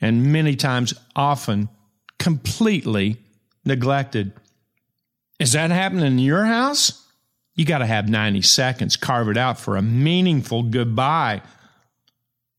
and 0.00 0.32
many 0.32 0.54
times 0.54 0.92
often 1.14 1.68
completely 2.18 3.16
neglected. 3.64 4.32
Is 5.38 5.52
that 5.52 5.70
happening 5.70 6.06
in 6.06 6.18
your 6.18 6.44
house? 6.44 7.02
You 7.54 7.64
got 7.64 7.78
to 7.78 7.86
have 7.86 8.08
90 8.08 8.42
seconds, 8.42 8.96
carve 8.96 9.28
it 9.28 9.38
out 9.38 9.58
for 9.58 9.76
a 9.76 9.82
meaningful 9.82 10.62
goodbye. 10.62 11.40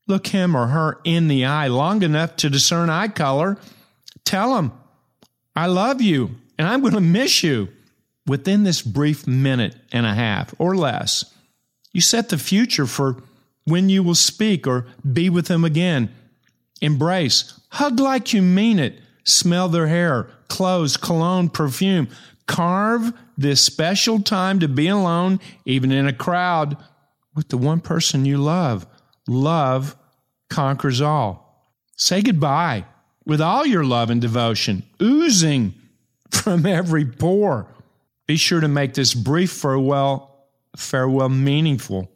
Look 0.07 0.27
him 0.27 0.55
or 0.55 0.67
her 0.67 0.99
in 1.03 1.27
the 1.27 1.45
eye 1.45 1.67
long 1.67 2.01
enough 2.01 2.35
to 2.37 2.49
discern 2.49 2.89
eye 2.89 3.09
color. 3.09 3.57
Tell 4.23 4.55
them, 4.55 4.71
I 5.57 5.65
love 5.65 6.03
you 6.03 6.35
and 6.59 6.67
I'm 6.67 6.81
going 6.81 6.93
to 6.93 7.01
miss 7.01 7.41
you. 7.41 7.69
Within 8.27 8.63
this 8.63 8.81
brief 8.83 9.25
minute 9.25 9.75
and 9.91 10.05
a 10.05 10.13
half 10.13 10.53
or 10.59 10.75
less, 10.75 11.33
you 11.93 12.01
set 12.01 12.29
the 12.29 12.37
future 12.37 12.85
for 12.85 13.23
when 13.63 13.89
you 13.89 14.03
will 14.03 14.15
speak 14.15 14.67
or 14.67 14.85
be 15.11 15.31
with 15.31 15.47
them 15.47 15.63
again. 15.63 16.13
Embrace, 16.79 17.59
hug 17.69 17.99
like 17.99 18.33
you 18.33 18.43
mean 18.43 18.77
it, 18.77 18.99
smell 19.23 19.67
their 19.67 19.87
hair, 19.87 20.29
clothes, 20.47 20.95
cologne, 20.95 21.49
perfume. 21.49 22.07
Carve 22.45 23.13
this 23.35 23.63
special 23.63 24.21
time 24.21 24.59
to 24.59 24.67
be 24.67 24.89
alone, 24.89 25.39
even 25.65 25.91
in 25.91 26.05
a 26.05 26.13
crowd, 26.13 26.77
with 27.33 27.47
the 27.47 27.57
one 27.57 27.79
person 27.79 28.25
you 28.25 28.37
love. 28.37 28.85
Love 29.27 29.95
conquers 30.49 31.01
all. 31.01 31.73
Say 31.95 32.21
goodbye 32.21 32.85
with 33.27 33.41
all 33.41 33.65
your 33.65 33.83
love 33.83 34.09
and 34.09 34.21
devotion, 34.21 34.83
oozing 35.01 35.73
from 36.31 36.65
every 36.65 37.05
pore. 37.05 37.67
Be 38.25 38.37
sure 38.37 38.61
to 38.61 38.69
make 38.69 38.93
this 38.93 39.13
brief 39.13 39.51
farewell, 39.51 40.47
farewell 40.77 41.27
meaningful. 41.27 42.09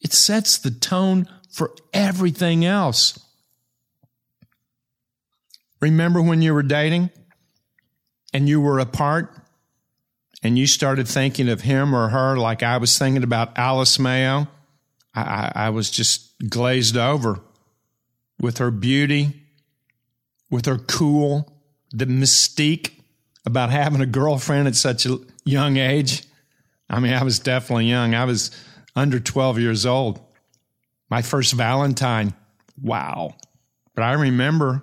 It 0.00 0.12
sets 0.12 0.56
the 0.56 0.70
tone 0.70 1.28
for 1.50 1.74
everything 1.92 2.64
else. 2.64 3.18
Remember 5.80 6.22
when 6.22 6.40
you 6.40 6.54
were 6.54 6.62
dating 6.62 7.10
and 8.32 8.48
you 8.48 8.60
were 8.60 8.78
apart 8.78 9.34
and 10.40 10.56
you 10.56 10.68
started 10.68 11.08
thinking 11.08 11.48
of 11.48 11.62
him 11.62 11.94
or 11.94 12.10
her 12.10 12.36
like 12.36 12.62
I 12.62 12.78
was 12.78 12.96
thinking 12.96 13.24
about 13.24 13.58
Alice 13.58 13.98
Mayo? 13.98 14.46
I, 15.14 15.20
I, 15.20 15.52
I 15.54 15.70
was 15.70 15.90
just 15.90 16.32
glazed 16.48 16.96
over 16.96 17.40
with 18.40 18.58
her 18.58 18.70
beauty, 18.70 19.47
with 20.50 20.66
her 20.66 20.78
cool, 20.78 21.52
the 21.92 22.06
mystique 22.06 22.92
about 23.44 23.70
having 23.70 24.00
a 24.00 24.06
girlfriend 24.06 24.68
at 24.68 24.76
such 24.76 25.06
a 25.06 25.18
young 25.44 25.76
age. 25.76 26.24
I 26.90 27.00
mean, 27.00 27.12
I 27.12 27.22
was 27.22 27.38
definitely 27.38 27.86
young. 27.86 28.14
I 28.14 28.24
was 28.24 28.50
under 28.94 29.20
12 29.20 29.58
years 29.58 29.86
old. 29.86 30.20
My 31.10 31.22
first 31.22 31.54
Valentine. 31.54 32.34
Wow. 32.80 33.34
But 33.94 34.04
I 34.04 34.12
remember 34.12 34.82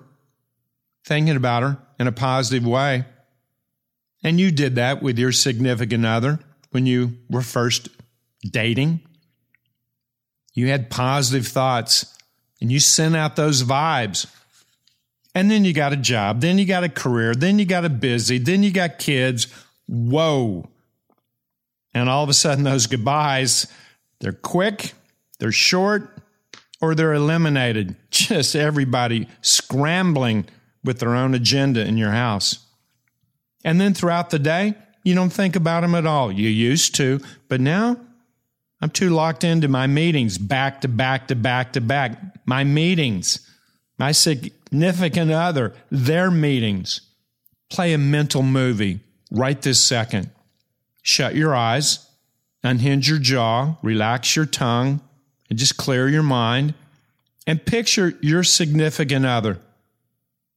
thinking 1.06 1.36
about 1.36 1.64
her 1.64 1.78
in 2.00 2.08
a 2.08 2.12
positive 2.12 2.66
way. 2.66 3.06
And 4.24 4.40
you 4.40 4.52
did 4.52 4.76
that 4.76 5.04
with 5.04 5.20
your 5.20 5.32
significant 5.32 6.06
other 6.06 6.40
when 6.72 6.86
you 6.86 7.18
were 7.30 7.42
first 7.42 7.90
dating. 8.44 9.02
You 10.54 10.68
had 10.68 10.90
positive 10.90 11.48
thoughts 11.48 12.18
and 12.60 12.72
you 12.72 12.80
sent 12.80 13.16
out 13.16 13.36
those 13.36 13.64
vibes. 13.64 14.26
And 15.36 15.52
then 15.52 15.66
you 15.66 15.74
got 15.74 15.92
a 15.92 15.98
job, 15.98 16.40
then 16.40 16.58
you 16.58 16.66
got 16.66 16.86
a 16.86 16.90
career, 16.90 17.36
then 17.36 17.60
you 17.60 17.66
got 17.66 17.84
a 17.84 17.90
busy, 17.90 18.38
then 18.38 18.64
you 18.64 18.72
got 18.72 18.98
kids. 18.98 19.48
Whoa. 19.86 20.70
And 21.94 22.10
all 22.10 22.24
of 22.24 22.30
a 22.30 22.34
sudden, 22.34 22.64
those 22.64 22.88
goodbyes, 22.88 23.68
they're 24.22 24.32
quick, 24.32 24.94
they're 25.40 25.52
short, 25.52 26.18
or 26.82 26.96
they're 26.96 27.14
eliminated. 27.14 27.98
Just 28.10 28.56
everybody 28.56 29.28
scrambling 29.42 30.46
with 30.84 31.00
their 31.00 31.16
own 31.16 31.34
agenda 31.34 31.86
in 31.86 31.98
your 31.98 32.12
house. 32.12 32.66
And 33.66 33.82
then 33.82 33.94
throughout 33.94 34.30
the 34.30 34.40
day, 34.40 34.76
you 35.04 35.16
don't 35.16 35.34
think 35.34 35.56
about 35.56 35.82
them 35.82 35.96
at 35.96 36.06
all. 36.06 36.32
You 36.32 36.48
used 36.48 36.96
to, 36.96 37.20
but 37.50 37.60
now 37.60 37.98
I'm 38.82 38.90
too 38.90 39.10
locked 39.10 39.44
into 39.44 39.68
my 39.68 39.88
meetings, 39.88 40.38
back 40.38 40.82
to 40.82 40.88
back 40.88 41.28
to 41.28 41.36
back 41.36 41.74
to 41.74 41.82
back. 41.82 42.20
My 42.46 42.64
meetings, 42.64 43.40
my 43.98 44.12
significant 44.12 45.32
other, 45.32 45.74
their 45.90 46.30
meetings. 46.30 47.02
Play 47.70 47.94
a 47.94 47.98
mental 47.98 48.44
movie 48.44 49.00
right 49.32 49.62
this 49.62 49.84
second. 49.84 50.30
Shut 51.02 51.36
your 51.36 51.56
eyes, 51.56 52.08
unhinge 52.64 53.10
your 53.10 53.20
jaw, 53.20 53.76
relax 53.82 54.36
your 54.36 54.46
tongue, 54.46 55.02
and 55.50 55.60
just 55.60 55.78
clear 55.78 56.08
your 56.08 56.24
mind. 56.24 56.74
And 57.48 57.64
picture 57.64 58.18
your 58.22 58.44
significant 58.44 59.26
other 59.26 59.60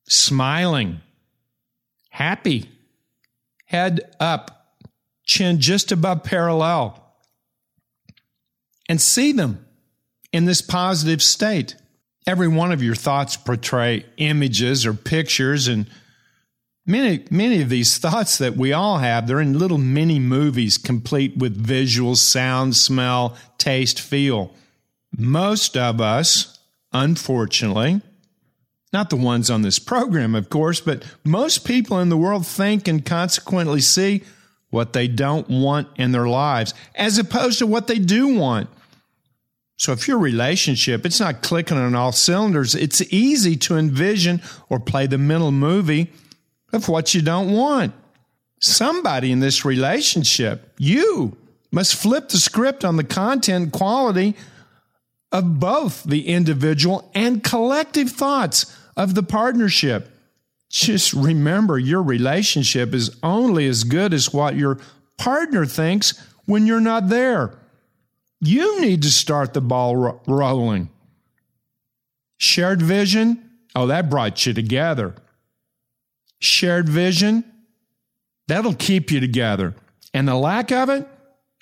smiling, 0.09 1.01
happy, 2.09 2.71
head 3.67 4.01
up, 4.19 4.75
chin 5.25 5.61
just 5.61 5.93
above 5.93 6.25
parallel, 6.25 7.05
and 8.89 9.01
see 9.01 9.33
them 9.33 9.67
in 10.33 10.47
this 10.47 10.63
positive 10.63 11.23
state. 11.23 11.77
Every 12.29 12.47
one 12.47 12.73
of 12.73 12.83
your 12.83 12.95
thoughts 12.95 13.39
portray 13.39 14.05
images 14.19 14.85
or 14.85 14.93
pictures, 14.93 15.67
and 15.67 15.87
many, 16.85 17.25
many 17.31 17.63
of 17.63 17.71
these 17.71 17.97
thoughts 17.97 18.37
that 18.37 18.55
we 18.55 18.71
all 18.71 18.99
have, 18.99 19.27
they're 19.27 19.41
in 19.41 19.59
little 19.59 19.79
mini 19.79 20.19
movies 20.19 20.77
complete 20.77 21.39
with 21.39 21.59
visuals, 21.59 22.19
sound, 22.19 22.77
smell, 22.77 23.35
taste, 23.57 23.99
feel. 23.99 24.53
Most 25.17 25.75
of 25.75 26.03
us, 26.03 26.59
unfortunately, 26.93 28.03
not 28.93 29.09
the 29.09 29.17
ones 29.17 29.49
on 29.49 29.63
this 29.63 29.79
program, 29.79 30.35
of 30.35 30.51
course, 30.51 30.83
but 30.83 31.03
most 31.25 31.65
people 31.65 31.99
in 31.99 32.11
the 32.11 32.17
world 32.19 32.47
think 32.47 32.87
and 32.87 33.07
consequently 33.07 33.81
see 33.81 34.23
what 34.69 34.93
they 34.93 35.09
don't 35.09 35.49
want 35.49 35.89
in 35.97 36.13
their 36.13 36.29
lives 36.29 36.75
as 36.95 37.17
opposed 37.17 37.59
to 37.61 37.67
what 37.67 37.87
they 37.87 37.99
do 37.99 38.37
want. 38.37 38.69
So 39.79 39.93
if 39.93 40.09
your 40.09 40.19
relationship, 40.19 41.07
it's 41.07 41.21
not 41.21 41.41
clicking 41.43 41.79
on 41.79 41.95
all 41.95 42.11
cylinders, 42.11 42.75
it's 42.75 43.01
easy 43.13 43.57
to 43.59 43.77
envision 43.77 44.43
or 44.69 44.81
play 44.81 45.07
the 45.07 45.19
mental 45.19 45.53
movie 45.53 46.13
of 46.73 46.89
what 46.89 47.15
you 47.15 47.23
don't 47.23 47.53
want. 47.53 47.95
Somebody 48.61 49.31
in 49.31 49.39
this 49.39 49.65
relationship, 49.65 50.75
you 50.79 51.37
must 51.71 51.95
flip 51.95 52.29
the 52.29 52.39
script 52.39 52.85
on 52.85 52.97
the 52.97 53.05
content 53.05 53.73
quality 53.73 54.35
of 55.31 55.61
both 55.61 56.03
the 56.03 56.27
individual 56.27 57.09
and 57.15 57.45
collective 57.45 58.11
thoughts 58.11 58.77
of 58.97 59.15
the 59.15 59.23
partnership. 59.23 60.11
Just 60.71 61.13
remember 61.13 61.79
your 61.79 62.03
relationship 62.03 62.93
is 62.93 63.17
only 63.23 63.69
as 63.69 63.85
good 63.85 64.13
as 64.13 64.33
what 64.33 64.57
your 64.57 64.79
partner 65.17 65.67
thinks 65.67 66.21
when 66.47 66.67
you're 66.67 66.81
not 66.81 67.09
there. 67.09 67.55
You 68.41 68.81
need 68.81 69.03
to 69.03 69.11
start 69.11 69.55
the 69.55 69.61
ball 69.61 69.97
ro- 69.97 70.21
rolling. 70.27 70.91
Shared 72.39 72.81
vision, 72.81 73.51
oh, 73.75 73.87
that 73.89 74.09
brought 74.11 74.47
you 74.47 74.55
together. 74.55 75.15
shared 76.41 76.89
vision, 76.89 77.45
that'll 78.47 78.75
keep 78.75 79.11
you 79.11 79.21
together. 79.21 79.75
And 80.15 80.29
the 80.29 80.37
lack 80.37 80.71
of 80.71 80.89
it, 80.89 81.07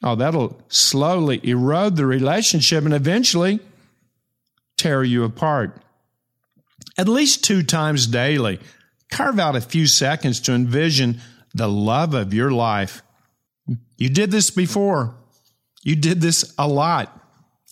oh, 0.03 0.15
that'll 0.15 0.61
slowly 0.69 1.41
erode 1.43 1.97
the 1.97 2.07
relationship 2.07 2.85
and 2.85 2.95
eventually 2.95 3.61
tear 4.77 5.03
you 5.03 5.25
apart. 5.25 5.81
At 6.99 7.09
least 7.09 7.43
two 7.43 7.63
times 7.63 8.07
daily, 8.07 8.61
carve 9.11 9.39
out 9.39 9.57
a 9.57 9.61
few 9.61 9.87
seconds 9.87 10.41
to 10.41 10.53
envision 10.53 11.21
the 11.55 11.69
love 11.69 12.13
of 12.13 12.35
your 12.35 12.51
life. 12.51 13.03
You 13.97 14.11
did 14.11 14.31
this 14.31 14.51
before. 14.51 15.15
You 15.87 15.95
did 15.95 16.21
this 16.21 16.53
a 16.59 16.67
lot, 16.67 17.17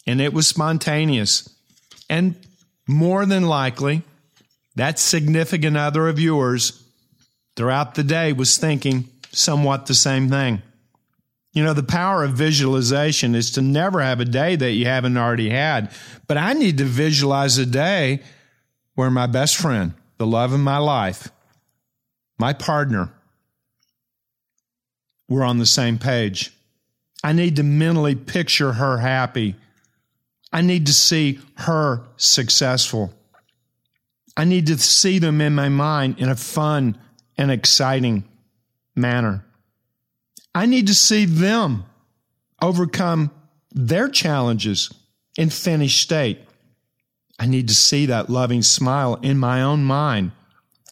and 0.06 0.20
it 0.20 0.32
was 0.32 0.46
spontaneous. 0.46 1.52
And 2.08 2.36
more 2.86 3.26
than 3.26 3.48
likely, 3.48 4.02
that 4.76 5.00
significant 5.00 5.76
other 5.76 6.06
of 6.06 6.20
yours 6.20 6.80
throughout 7.56 7.96
the 7.96 8.04
day 8.04 8.32
was 8.32 8.56
thinking 8.56 9.08
somewhat 9.32 9.86
the 9.86 9.94
same 9.94 10.30
thing. 10.30 10.62
You 11.54 11.64
know, 11.64 11.72
the 11.72 11.82
power 11.82 12.22
of 12.22 12.34
visualization 12.34 13.34
is 13.34 13.50
to 13.50 13.62
never 13.62 14.00
have 14.00 14.20
a 14.20 14.24
day 14.24 14.54
that 14.54 14.70
you 14.70 14.86
haven't 14.86 15.16
already 15.16 15.50
had. 15.50 15.90
But 16.28 16.38
I 16.38 16.52
need 16.52 16.78
to 16.78 16.84
visualize 16.84 17.58
a 17.58 17.66
day 17.66 18.22
where 18.94 19.10
my 19.10 19.26
best 19.26 19.56
friend, 19.56 19.92
the 20.18 20.26
love 20.26 20.52
of 20.52 20.60
my 20.60 20.78
life, 20.78 21.32
my 22.38 22.52
partner, 22.52 23.12
we're 25.28 25.42
on 25.42 25.58
the 25.58 25.66
same 25.66 25.98
page. 25.98 26.52
I 27.24 27.32
need 27.32 27.56
to 27.56 27.62
mentally 27.62 28.14
picture 28.14 28.74
her 28.74 28.98
happy. 28.98 29.56
I 30.52 30.60
need 30.60 30.86
to 30.86 30.92
see 30.92 31.40
her 31.56 32.02
successful. 32.18 33.14
I 34.36 34.44
need 34.44 34.66
to 34.66 34.78
see 34.78 35.18
them 35.18 35.40
in 35.40 35.54
my 35.54 35.70
mind 35.70 36.18
in 36.18 36.28
a 36.28 36.36
fun 36.36 36.98
and 37.38 37.50
exciting 37.50 38.24
manner. 38.94 39.42
I 40.54 40.66
need 40.66 40.86
to 40.88 40.94
see 40.94 41.24
them 41.24 41.86
overcome 42.60 43.30
their 43.72 44.08
challenges 44.10 44.92
in 45.38 45.48
finished 45.48 46.02
state. 46.02 46.40
I 47.38 47.46
need 47.46 47.68
to 47.68 47.74
see 47.74 48.04
that 48.06 48.28
loving 48.28 48.62
smile 48.62 49.14
in 49.22 49.38
my 49.38 49.62
own 49.62 49.82
mind. 49.82 50.32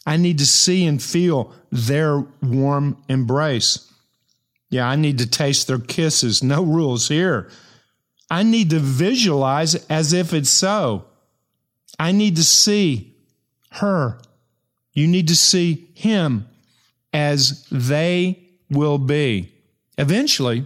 I 0.03 0.17
need 0.17 0.39
to 0.39 0.47
see 0.47 0.85
and 0.87 1.01
feel 1.01 1.53
their 1.71 2.25
warm 2.41 2.97
embrace. 3.07 3.92
Yeah, 4.73 4.89
I 4.89 4.95
need 4.95 5.19
to 5.19 5.29
taste 5.29 5.67
their 5.67 5.77
kisses. 5.77 6.41
No 6.41 6.63
rules 6.63 7.07
here. 7.07 7.47
I 8.31 8.41
need 8.41 8.71
to 8.71 8.79
visualize 8.79 9.75
as 9.85 10.13
if 10.13 10.33
it's 10.33 10.49
so. 10.49 11.05
I 11.99 12.11
need 12.11 12.37
to 12.37 12.43
see 12.43 13.15
her. 13.73 14.17
You 14.93 15.05
need 15.05 15.27
to 15.27 15.35
see 15.35 15.89
him 15.93 16.47
as 17.13 17.67
they 17.71 18.49
will 18.71 18.97
be. 18.97 19.53
Eventually, 19.99 20.65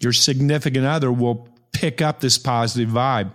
your 0.00 0.12
significant 0.12 0.84
other 0.84 1.12
will 1.12 1.48
pick 1.70 2.02
up 2.02 2.18
this 2.18 2.38
positive 2.38 2.88
vibe. 2.88 3.30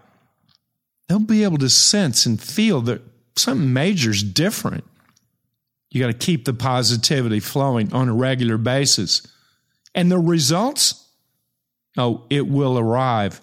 They'll 1.08 1.19
be 1.19 1.45
able 1.45 1.60
to 1.60 1.69
sense 1.69 2.25
and 2.25 2.41
feel 2.41 2.82
that 2.82 3.01
something 3.38 3.71
major 3.71 4.12
is 4.12 4.21
different. 4.21 4.84
You 5.91 6.01
got 6.01 6.08
to 6.08 6.25
keep 6.25 6.43
the 6.43 6.53
positivity 6.53 7.39
flowing 7.39 7.93
on 7.93 8.10
a 8.10 8.13
regular 8.13 8.58
basis. 8.58 9.25
And 9.95 10.12
the 10.12 10.19
results, 10.19 11.08
oh, 11.97 12.25
it 12.30 12.47
will 12.47 12.78
arrive. 12.78 13.41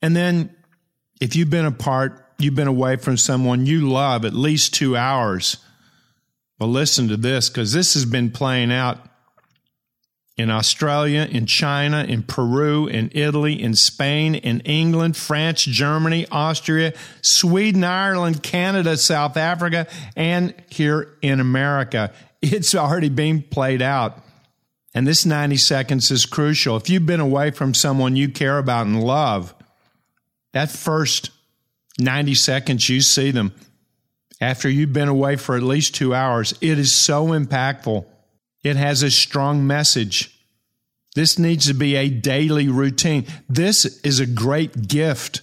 And 0.00 0.16
then 0.16 0.54
if 1.20 1.36
you've 1.36 1.50
been 1.50 1.66
apart, 1.66 2.26
you've 2.38 2.54
been 2.54 2.68
away 2.68 2.96
from 2.96 3.16
someone 3.16 3.66
you 3.66 3.88
love 3.88 4.24
at 4.24 4.34
least 4.34 4.74
two 4.74 4.96
hours. 4.96 5.58
Well, 6.58 6.68
listen 6.68 7.08
to 7.08 7.16
this 7.16 7.48
because 7.48 7.72
this 7.72 7.94
has 7.94 8.04
been 8.04 8.30
playing 8.30 8.72
out 8.72 8.98
in 10.36 10.50
Australia, 10.50 11.28
in 11.30 11.46
China, 11.46 12.04
in 12.04 12.22
Peru, 12.22 12.86
in 12.86 13.10
Italy, 13.12 13.60
in 13.60 13.74
Spain, 13.74 14.34
in 14.34 14.60
England, 14.60 15.16
France, 15.16 15.64
Germany, 15.64 16.26
Austria, 16.30 16.94
Sweden, 17.20 17.84
Ireland, 17.84 18.42
Canada, 18.42 18.96
South 18.96 19.36
Africa, 19.36 19.86
and 20.16 20.54
here 20.70 21.16
in 21.20 21.38
America. 21.38 22.12
It's 22.40 22.74
already 22.74 23.10
being 23.10 23.42
played 23.42 23.82
out. 23.82 24.18
And 24.94 25.06
this 25.06 25.24
90 25.24 25.56
seconds 25.58 26.10
is 26.10 26.26
crucial. 26.26 26.76
If 26.76 26.90
you've 26.90 27.06
been 27.06 27.20
away 27.20 27.50
from 27.50 27.74
someone 27.74 28.16
you 28.16 28.28
care 28.28 28.58
about 28.58 28.86
and 28.86 29.02
love, 29.02 29.54
that 30.52 30.70
first 30.70 31.30
90 31.98 32.34
seconds 32.34 32.88
you 32.88 33.00
see 33.00 33.30
them 33.30 33.52
after 34.40 34.68
you've 34.68 34.92
been 34.92 35.08
away 35.08 35.36
for 35.36 35.56
at 35.56 35.62
least 35.62 35.94
two 35.94 36.14
hours, 36.14 36.52
it 36.60 36.78
is 36.78 36.92
so 36.92 37.28
impactful 37.28 38.04
it 38.62 38.76
has 38.76 39.02
a 39.02 39.10
strong 39.10 39.66
message. 39.66 40.38
This 41.14 41.38
needs 41.38 41.66
to 41.66 41.74
be 41.74 41.96
a 41.96 42.08
daily 42.08 42.68
routine. 42.68 43.26
This 43.48 43.84
is 44.02 44.20
a 44.20 44.26
great 44.26 44.88
gift 44.88 45.42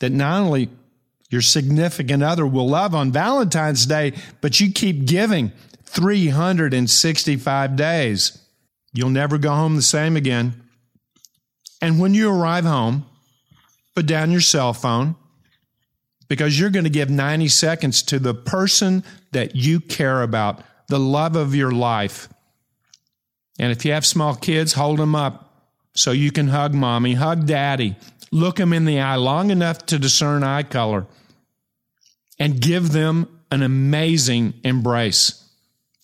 that 0.00 0.10
not 0.10 0.40
only 0.42 0.68
your 1.30 1.40
significant 1.40 2.22
other 2.22 2.46
will 2.46 2.68
love 2.68 2.94
on 2.94 3.10
Valentine's 3.10 3.86
Day, 3.86 4.12
but 4.40 4.60
you 4.60 4.70
keep 4.70 5.06
giving 5.06 5.52
365 5.84 7.76
days. 7.76 8.38
You'll 8.92 9.08
never 9.08 9.38
go 9.38 9.50
home 9.50 9.76
the 9.76 9.82
same 9.82 10.16
again. 10.16 10.62
And 11.80 11.98
when 11.98 12.12
you 12.12 12.30
arrive 12.30 12.64
home, 12.64 13.06
put 13.94 14.06
down 14.06 14.30
your 14.30 14.40
cell 14.42 14.74
phone 14.74 15.16
because 16.28 16.58
you're 16.58 16.70
going 16.70 16.84
to 16.84 16.90
give 16.90 17.10
90 17.10 17.48
seconds 17.48 18.02
to 18.04 18.18
the 18.18 18.34
person 18.34 19.04
that 19.32 19.56
you 19.56 19.80
care 19.80 20.22
about 20.22 20.62
the 20.92 21.00
love 21.00 21.36
of 21.36 21.54
your 21.54 21.72
life. 21.72 22.28
And 23.58 23.72
if 23.72 23.82
you 23.86 23.92
have 23.92 24.04
small 24.04 24.34
kids, 24.34 24.74
hold 24.74 24.98
them 24.98 25.14
up 25.14 25.70
so 25.94 26.10
you 26.10 26.30
can 26.30 26.48
hug 26.48 26.74
mommy, 26.74 27.14
hug 27.14 27.46
daddy, 27.46 27.96
look 28.30 28.56
them 28.56 28.74
in 28.74 28.84
the 28.84 29.00
eye 29.00 29.16
long 29.16 29.50
enough 29.50 29.86
to 29.86 29.98
discern 29.98 30.42
eye 30.42 30.64
color, 30.64 31.06
and 32.38 32.60
give 32.60 32.92
them 32.92 33.26
an 33.50 33.62
amazing 33.62 34.52
embrace. 34.64 35.42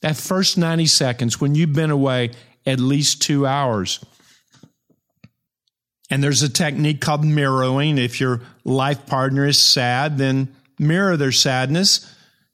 That 0.01 0.17
first 0.17 0.57
90 0.57 0.87
seconds 0.87 1.39
when 1.39 1.55
you've 1.55 1.75
been 1.75 1.91
away 1.91 2.31
at 2.65 2.81
least 2.81 3.21
two 3.21 3.47
hours. 3.47 4.03
And 6.09 6.25
there's 6.25 6.43
a 6.43 6.49
technique 6.49 7.03
called 7.03 7.27
mirroring. 7.27 7.99
If 7.99 8.23
your 8.23 8.41
life 8.65 9.05
partner 9.05 9.45
is 9.45 9.59
sad, 9.59 10.17
then 10.17 10.57
mirror 10.79 11.19
their 11.19 11.33
sadness 11.33 12.11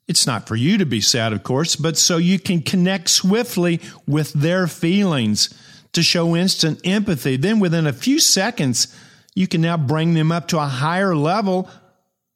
it's 0.07 0.27
not 0.27 0.47
for 0.47 0.55
you 0.55 0.77
to 0.77 0.85
be 0.85 1.01
sad, 1.01 1.33
of 1.33 1.43
course, 1.43 1.75
but 1.75 1.97
so 1.97 2.17
you 2.17 2.37
can 2.37 2.61
connect 2.61 3.09
swiftly 3.09 3.81
with 4.07 4.33
their 4.33 4.67
feelings 4.67 5.53
to 5.93 6.03
show 6.03 6.35
instant 6.35 6.79
empathy. 6.83 7.37
Then 7.37 7.59
within 7.59 7.87
a 7.87 7.93
few 7.93 8.19
seconds, 8.19 8.95
you 9.33 9.47
can 9.47 9.61
now 9.61 9.77
bring 9.77 10.13
them 10.13 10.31
up 10.31 10.47
to 10.49 10.59
a 10.59 10.65
higher 10.65 11.15
level 11.15 11.69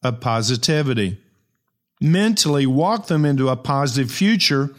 of 0.02 0.20
positivity. 0.20 1.20
Mentally 2.02 2.66
walk 2.66 3.08
them 3.08 3.26
into 3.26 3.50
a 3.50 3.56
positive 3.56 4.12
future 4.12 4.74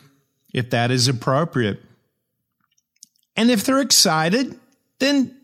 if 0.52 0.70
that 0.70 0.90
is 0.90 1.06
appropriate. 1.06 1.80
And 3.36 3.50
if 3.50 3.64
they're 3.64 3.80
excited, 3.80 4.58
then 4.98 5.36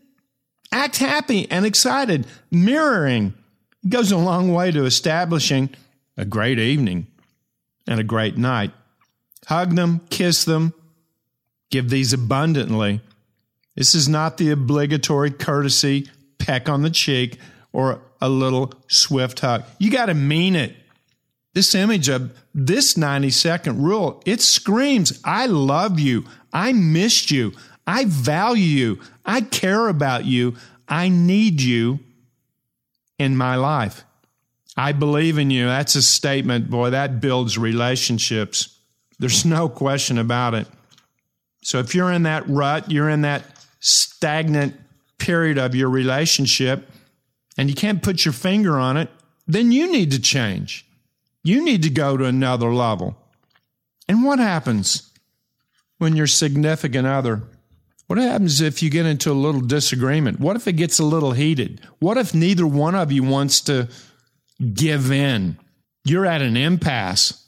act 0.71 0.97
happy 0.97 1.49
and 1.49 1.65
excited. 1.65 2.27
Mirroring 2.51 3.33
goes 3.87 4.11
a 4.11 4.17
long 4.17 4.53
way 4.53 4.71
to 4.71 4.85
establishing 4.85 5.69
a 6.17 6.25
great 6.25 6.59
evening 6.59 7.07
and 7.87 7.99
a 7.99 8.03
great 8.03 8.37
night. 8.37 8.71
Hug 9.47 9.75
them, 9.75 10.01
kiss 10.09 10.43
them, 10.43 10.73
give 11.69 11.89
these 11.89 12.13
abundantly. 12.13 13.01
This 13.75 13.95
is 13.95 14.09
not 14.09 14.37
the 14.37 14.51
obligatory 14.51 15.31
courtesy 15.31 16.09
peck 16.39 16.67
on 16.67 16.81
the 16.81 16.89
cheek 16.89 17.37
or 17.71 18.01
a 18.19 18.29
little 18.29 18.73
swift 18.87 19.39
hug. 19.39 19.63
You 19.79 19.91
got 19.91 20.07
to 20.07 20.13
mean 20.13 20.55
it. 20.55 20.75
This 21.53 21.73
image 21.73 22.09
of 22.09 22.37
this 22.53 22.97
90 22.97 23.29
second 23.31 23.83
rule, 23.83 24.21
it 24.25 24.41
screams, 24.41 25.19
I 25.23 25.47
love 25.47 25.99
you. 25.99 26.25
I 26.53 26.73
missed 26.73 27.31
you. 27.31 27.53
I 27.85 28.05
value 28.05 28.63
you. 28.63 28.99
I 29.25 29.41
care 29.41 29.87
about 29.87 30.25
you. 30.25 30.55
I 30.87 31.09
need 31.09 31.61
you 31.61 31.99
in 33.17 33.37
my 33.37 33.55
life. 33.55 34.03
I 34.77 34.91
believe 34.91 35.39
in 35.39 35.49
you. 35.49 35.65
That's 35.65 35.95
a 35.95 36.03
statement, 36.03 36.69
boy, 36.69 36.91
that 36.91 37.19
builds 37.19 37.57
relationships. 37.57 38.77
There's 39.17 39.43
no 39.43 39.67
question 39.67 40.19
about 40.19 40.53
it. 40.53 40.67
So 41.63 41.79
if 41.79 41.95
you're 41.95 42.11
in 42.11 42.23
that 42.23 42.47
rut, 42.47 42.91
you're 42.91 43.09
in 43.09 43.23
that 43.23 43.43
stagnant 43.79 44.75
period 45.17 45.57
of 45.57 45.73
your 45.73 45.89
relationship, 45.89 46.89
and 47.57 47.69
you 47.69 47.75
can't 47.75 48.03
put 48.03 48.23
your 48.23 48.33
finger 48.33 48.77
on 48.77 48.97
it, 48.97 49.09
then 49.47 49.71
you 49.71 49.91
need 49.91 50.11
to 50.11 50.21
change. 50.21 50.85
You 51.43 51.65
need 51.65 51.81
to 51.83 51.89
go 51.89 52.15
to 52.15 52.25
another 52.25 52.71
level. 52.71 53.17
And 54.07 54.23
what 54.23 54.37
happens 54.37 55.11
when 55.97 56.15
your 56.15 56.27
significant 56.27 57.07
other? 57.07 57.41
What 58.05 58.19
happens 58.19 58.61
if 58.61 58.83
you 58.83 58.89
get 58.89 59.05
into 59.05 59.31
a 59.31 59.33
little 59.33 59.61
disagreement? 59.61 60.39
What 60.39 60.55
if 60.55 60.67
it 60.67 60.73
gets 60.73 60.99
a 60.99 61.03
little 61.03 61.31
heated? 61.31 61.81
What 61.99 62.17
if 62.17 62.33
neither 62.33 62.67
one 62.67 62.95
of 62.95 63.11
you 63.11 63.23
wants 63.23 63.59
to 63.61 63.89
give 64.73 65.11
in. 65.11 65.57
You're 66.03 66.25
at 66.25 66.41
an 66.41 66.57
impasse. 66.57 67.43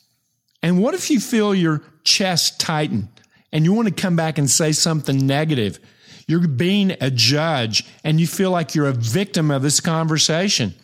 And 0.61 0.81
what 0.81 0.93
if 0.93 1.09
you 1.09 1.19
feel 1.19 1.55
your 1.55 1.81
chest 2.03 2.59
tighten 2.59 3.09
and 3.51 3.63
you 3.63 3.73
want 3.73 3.87
to 3.87 3.93
come 3.93 4.15
back 4.15 4.37
and 4.37 4.49
say 4.49 4.71
something 4.71 5.25
negative? 5.25 5.79
You're 6.27 6.47
being 6.47 6.95
a 7.01 7.09
judge 7.09 7.85
and 8.03 8.19
you 8.19 8.27
feel 8.27 8.51
like 8.51 8.75
you're 8.75 8.87
a 8.87 8.93
victim 8.93 9.49
of 9.49 9.61
this 9.61 9.79
conversation. 9.79 10.75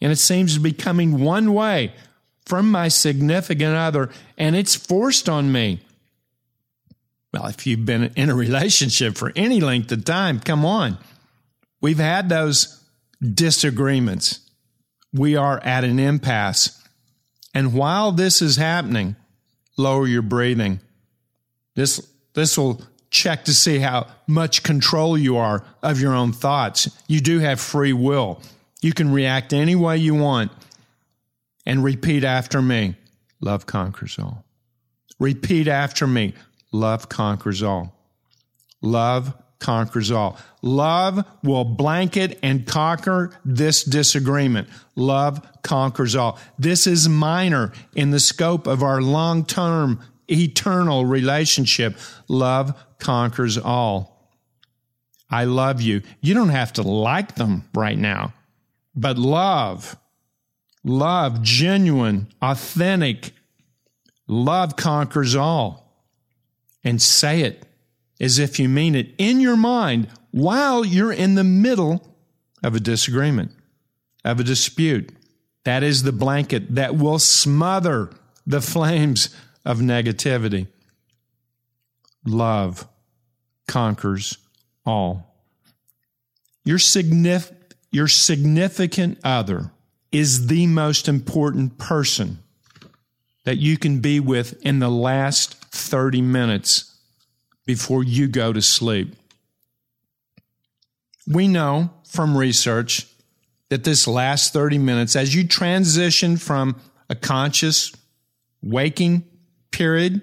And 0.00 0.12
it 0.12 0.16
seems 0.16 0.54
to 0.54 0.60
be 0.60 0.72
coming 0.72 1.20
one 1.20 1.52
way 1.52 1.92
from 2.46 2.70
my 2.70 2.88
significant 2.88 3.74
other 3.74 4.10
and 4.38 4.56
it's 4.56 4.74
forced 4.74 5.28
on 5.28 5.52
me. 5.52 5.80
Well, 7.32 7.46
if 7.46 7.66
you've 7.66 7.84
been 7.84 8.12
in 8.16 8.30
a 8.30 8.34
relationship 8.34 9.16
for 9.16 9.32
any 9.36 9.60
length 9.60 9.92
of 9.92 10.04
time, 10.04 10.40
come 10.40 10.64
on. 10.64 10.96
We've 11.80 11.98
had 11.98 12.28
those 12.28 12.82
disagreements. 13.20 14.40
We 15.12 15.36
are 15.36 15.60
at 15.64 15.84
an 15.84 15.98
impasse. 15.98 16.82
And 17.54 17.72
while 17.72 18.12
this 18.12 18.42
is 18.42 18.56
happening, 18.56 19.16
lower 19.76 20.06
your 20.06 20.22
breathing. 20.22 20.80
This, 21.74 22.06
this 22.34 22.58
will 22.58 22.82
check 23.10 23.44
to 23.46 23.54
see 23.54 23.78
how 23.78 24.06
much 24.26 24.62
control 24.62 25.16
you 25.16 25.36
are 25.36 25.64
of 25.82 26.00
your 26.00 26.14
own 26.14 26.32
thoughts. 26.32 26.90
You 27.06 27.20
do 27.20 27.38
have 27.38 27.60
free 27.60 27.92
will. 27.92 28.42
You 28.80 28.92
can 28.92 29.12
react 29.12 29.52
any 29.52 29.74
way 29.74 29.96
you 29.96 30.14
want 30.14 30.52
and 31.64 31.82
repeat 31.82 32.24
after 32.24 32.60
me. 32.60 32.96
Love 33.40 33.66
conquers 33.66 34.18
all. 34.18 34.44
Repeat 35.18 35.68
after 35.68 36.06
me. 36.06 36.34
Love 36.72 37.08
conquers 37.08 37.62
all. 37.62 37.94
Love 38.82 39.34
conquers 39.58 40.10
all. 40.10 40.38
Love 40.62 41.24
will 41.42 41.64
blanket 41.64 42.38
and 42.42 42.66
conquer 42.66 43.30
this 43.44 43.84
disagreement. 43.84 44.68
Love 44.94 45.44
conquers 45.62 46.14
all. 46.14 46.38
This 46.58 46.86
is 46.86 47.08
minor 47.08 47.72
in 47.94 48.10
the 48.10 48.20
scope 48.20 48.66
of 48.66 48.82
our 48.82 49.00
long 49.00 49.44
term, 49.44 50.00
eternal 50.30 51.04
relationship. 51.04 51.96
Love 52.28 52.74
conquers 52.98 53.58
all. 53.58 54.32
I 55.30 55.44
love 55.44 55.80
you. 55.80 56.02
You 56.20 56.34
don't 56.34 56.48
have 56.48 56.72
to 56.74 56.82
like 56.82 57.34
them 57.34 57.68
right 57.74 57.98
now, 57.98 58.32
but 58.94 59.18
love, 59.18 59.96
love, 60.82 61.42
genuine, 61.42 62.28
authentic, 62.40 63.32
love 64.26 64.76
conquers 64.76 65.36
all. 65.36 65.84
And 66.84 67.02
say 67.02 67.42
it 67.42 67.67
as 68.20 68.38
if 68.38 68.58
you 68.58 68.68
mean 68.68 68.94
it 68.94 69.14
in 69.18 69.40
your 69.40 69.56
mind 69.56 70.08
while 70.30 70.84
you're 70.84 71.12
in 71.12 71.34
the 71.34 71.44
middle 71.44 72.16
of 72.62 72.74
a 72.74 72.80
disagreement, 72.80 73.52
of 74.24 74.40
a 74.40 74.44
dispute. 74.44 75.10
That 75.64 75.82
is 75.82 76.02
the 76.02 76.12
blanket 76.12 76.74
that 76.74 76.96
will 76.96 77.18
smother 77.18 78.10
the 78.46 78.60
flames 78.60 79.34
of 79.64 79.78
negativity. 79.78 80.66
Love 82.24 82.88
conquers 83.66 84.38
all. 84.84 85.34
Your, 86.64 86.78
signif- 86.78 87.52
your 87.90 88.08
significant 88.08 89.18
other 89.22 89.70
is 90.10 90.46
the 90.46 90.66
most 90.66 91.08
important 91.08 91.78
person 91.78 92.38
that 93.44 93.58
you 93.58 93.78
can 93.78 94.00
be 94.00 94.20
with 94.20 94.60
in 94.64 94.78
the 94.78 94.90
last 94.90 95.54
30 95.70 96.22
minutes 96.22 96.97
before 97.68 98.02
you 98.02 98.26
go 98.26 98.50
to 98.50 98.62
sleep. 98.62 99.14
We 101.30 101.48
know 101.48 101.90
from 102.08 102.34
research 102.34 103.06
that 103.68 103.84
this 103.84 104.08
last 104.08 104.54
30 104.54 104.78
minutes, 104.78 105.14
as 105.14 105.34
you 105.34 105.46
transition 105.46 106.38
from 106.38 106.80
a 107.10 107.14
conscious 107.14 107.92
waking 108.62 109.24
period 109.70 110.22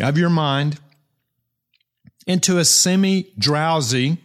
of 0.00 0.16
your 0.16 0.30
mind 0.30 0.80
into 2.26 2.56
a 2.56 2.64
semi 2.64 3.30
drowsy 3.38 4.16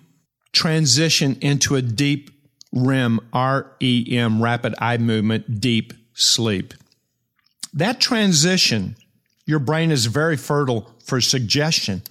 transition 0.53 1.37
into 1.41 1.75
a 1.75 1.81
deep 1.81 2.31
REM, 2.71 3.19
R 3.33 3.73
E 3.81 4.17
M, 4.17 4.41
rapid 4.41 4.73
eye 4.79 4.99
movement, 4.99 5.59
deep 5.59 5.91
sleep. 6.13 6.75
That 7.73 7.99
transition, 7.99 8.95
your 9.45 9.59
brain 9.59 9.91
is 9.91 10.05
very 10.05 10.37
fertile 10.37 10.89
for 11.03 11.19
suggestion. 11.19 12.03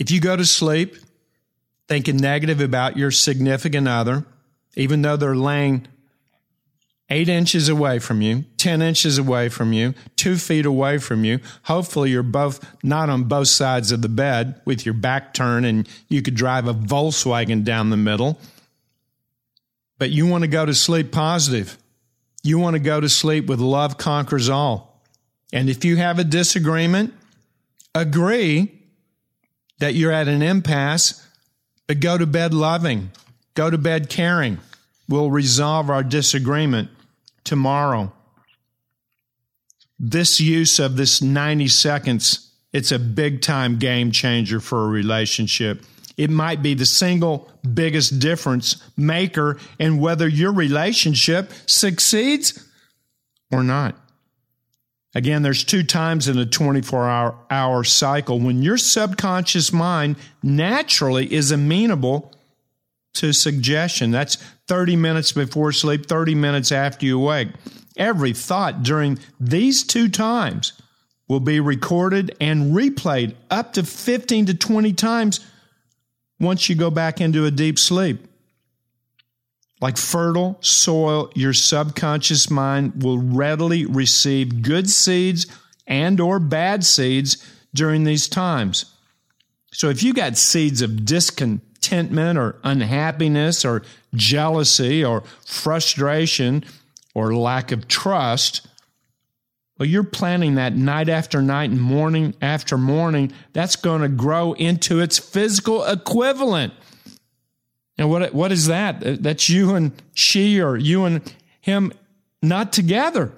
If 0.00 0.10
you 0.10 0.18
go 0.18 0.34
to 0.34 0.46
sleep 0.46 0.96
thinking 1.86 2.16
negative 2.16 2.60
about 2.62 2.96
your 2.96 3.10
significant 3.10 3.86
other, 3.86 4.24
even 4.74 5.02
though 5.02 5.18
they're 5.18 5.36
laying 5.36 5.86
eight 7.10 7.28
inches 7.28 7.68
away 7.68 7.98
from 7.98 8.22
you, 8.22 8.46
10 8.56 8.80
inches 8.80 9.18
away 9.18 9.50
from 9.50 9.74
you, 9.74 9.92
two 10.16 10.36
feet 10.36 10.64
away 10.64 10.96
from 10.96 11.24
you. 11.24 11.38
Hopefully, 11.64 12.10
you're 12.10 12.22
both 12.22 12.64
not 12.82 13.10
on 13.10 13.24
both 13.24 13.48
sides 13.48 13.92
of 13.92 14.00
the 14.00 14.08
bed 14.08 14.58
with 14.64 14.86
your 14.86 14.94
back 14.94 15.34
turned 15.34 15.66
and 15.66 15.86
you 16.08 16.22
could 16.22 16.34
drive 16.34 16.66
a 16.66 16.72
Volkswagen 16.72 17.62
down 17.62 17.90
the 17.90 17.98
middle. 17.98 18.40
But 19.98 20.08
you 20.10 20.26
want 20.26 20.44
to 20.44 20.48
go 20.48 20.64
to 20.64 20.74
sleep 20.74 21.12
positive. 21.12 21.76
You 22.42 22.58
want 22.58 22.72
to 22.72 22.80
go 22.80 23.02
to 23.02 23.08
sleep 23.10 23.46
with 23.46 23.60
love 23.60 23.98
conquers 23.98 24.48
all. 24.48 25.04
And 25.52 25.68
if 25.68 25.84
you 25.84 25.96
have 25.96 26.18
a 26.18 26.24
disagreement, 26.24 27.12
agree 27.94 28.79
that 29.80 29.94
you're 29.94 30.12
at 30.12 30.28
an 30.28 30.42
impasse, 30.42 31.26
but 31.86 32.00
go 32.00 32.16
to 32.16 32.26
bed 32.26 32.54
loving, 32.54 33.10
go 33.54 33.68
to 33.68 33.78
bed 33.78 34.08
caring. 34.08 34.58
We'll 35.08 35.30
resolve 35.30 35.90
our 35.90 36.04
disagreement 36.04 36.88
tomorrow. 37.42 38.12
This 39.98 40.40
use 40.40 40.78
of 40.78 40.96
this 40.96 41.20
90 41.20 41.66
seconds, 41.68 42.52
it's 42.72 42.92
a 42.92 42.98
big 42.98 43.42
time 43.42 43.78
game 43.78 44.12
changer 44.12 44.60
for 44.60 44.84
a 44.84 44.88
relationship. 44.88 45.82
It 46.16 46.30
might 46.30 46.62
be 46.62 46.74
the 46.74 46.86
single 46.86 47.50
biggest 47.74 48.18
difference 48.18 48.76
maker 48.96 49.58
in 49.78 49.98
whether 49.98 50.28
your 50.28 50.52
relationship 50.52 51.50
succeeds 51.66 52.66
or 53.50 53.62
not. 53.62 53.96
Again, 55.14 55.42
there's 55.42 55.64
two 55.64 55.82
times 55.82 56.28
in 56.28 56.38
a 56.38 56.46
24 56.46 57.08
hour, 57.08 57.34
hour 57.50 57.84
cycle 57.84 58.38
when 58.38 58.62
your 58.62 58.76
subconscious 58.76 59.72
mind 59.72 60.16
naturally 60.42 61.32
is 61.32 61.50
amenable 61.50 62.32
to 63.14 63.32
suggestion. 63.32 64.12
That's 64.12 64.36
30 64.68 64.96
minutes 64.96 65.32
before 65.32 65.72
sleep, 65.72 66.06
30 66.06 66.36
minutes 66.36 66.70
after 66.70 67.06
you 67.06 67.18
wake. 67.18 67.48
Every 67.96 68.32
thought 68.32 68.84
during 68.84 69.18
these 69.40 69.82
two 69.82 70.08
times 70.08 70.74
will 71.26 71.40
be 71.40 71.58
recorded 71.58 72.36
and 72.40 72.72
replayed 72.72 73.34
up 73.50 73.72
to 73.72 73.82
15 73.82 74.46
to 74.46 74.54
20 74.54 74.92
times 74.92 75.40
once 76.38 76.68
you 76.68 76.76
go 76.76 76.90
back 76.90 77.20
into 77.20 77.44
a 77.44 77.50
deep 77.50 77.78
sleep. 77.78 78.29
Like 79.80 79.96
fertile 79.96 80.58
soil, 80.60 81.30
your 81.34 81.54
subconscious 81.54 82.50
mind 82.50 83.02
will 83.02 83.18
readily 83.18 83.86
receive 83.86 84.62
good 84.62 84.90
seeds 84.90 85.46
and 85.86 86.20
or 86.20 86.38
bad 86.38 86.84
seeds 86.84 87.44
during 87.74 88.04
these 88.04 88.28
times. 88.28 88.96
So 89.72 89.88
if 89.88 90.02
you 90.02 90.12
got 90.12 90.36
seeds 90.36 90.82
of 90.82 91.04
discontentment 91.04 92.38
or 92.38 92.56
unhappiness 92.62 93.64
or 93.64 93.82
jealousy 94.14 95.04
or 95.04 95.22
frustration 95.46 96.64
or 97.14 97.34
lack 97.34 97.72
of 97.72 97.88
trust, 97.88 98.66
well, 99.78 99.88
you're 99.88 100.04
planting 100.04 100.56
that 100.56 100.76
night 100.76 101.08
after 101.08 101.40
night 101.40 101.70
and 101.70 101.80
morning 101.80 102.34
after 102.42 102.76
morning. 102.76 103.32
That's 103.54 103.76
going 103.76 104.02
to 104.02 104.08
grow 104.08 104.52
into 104.52 105.00
its 105.00 105.18
physical 105.18 105.84
equivalent. 105.84 106.74
And 108.00 108.08
what, 108.08 108.32
what 108.32 108.50
is 108.50 108.68
that? 108.68 109.06
Uh, 109.06 109.16
that's 109.20 109.50
you 109.50 109.74
and 109.74 109.92
she 110.14 110.58
or 110.58 110.74
you 110.74 111.04
and 111.04 111.34
him 111.60 111.92
not 112.42 112.72
together. 112.72 113.30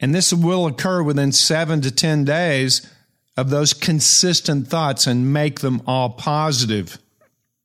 And 0.00 0.14
this 0.14 0.32
will 0.32 0.66
occur 0.66 1.02
within 1.02 1.32
seven 1.32 1.82
to 1.82 1.90
10 1.90 2.24
days 2.24 2.90
of 3.36 3.50
those 3.50 3.74
consistent 3.74 4.68
thoughts 4.68 5.06
and 5.06 5.34
make 5.34 5.60
them 5.60 5.82
all 5.86 6.08
positive. 6.08 6.98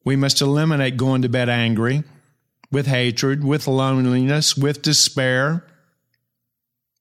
We 0.04 0.18
must 0.18 0.42
eliminate 0.42 0.98
going 0.98 1.22
to 1.22 1.30
bed 1.30 1.48
angry, 1.48 2.04
with 2.70 2.88
hatred, 2.88 3.46
with 3.46 3.68
loneliness, 3.70 4.58
with 4.58 4.82
despair. 4.82 5.66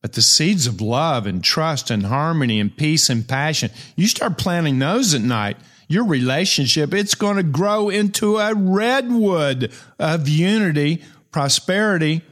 But 0.01 0.13
the 0.13 0.23
seeds 0.23 0.69
of 0.69 0.81
love 0.81 1.27
and 1.27 1.43
trust 1.43 1.91
and 1.91 2.07
harmony 2.07 2.61
and 2.61 2.75
peace 2.75 3.11
and 3.11 3.27
passion, 3.27 3.73
you 3.97 4.07
start 4.07 4.39
planting 4.39 4.79
those 4.79 5.13
at 5.13 5.23
night 5.23 5.57
your 5.89 6.05
relationship, 6.05 6.95
it's 6.95 7.15
going 7.15 7.37
to 7.37 7.43
grow 7.43 7.89
into 7.89 8.39
a 8.39 8.55
redwood 8.55 9.73
of 9.99 10.29
unity, 10.29 11.03
prosperity, 11.31 12.23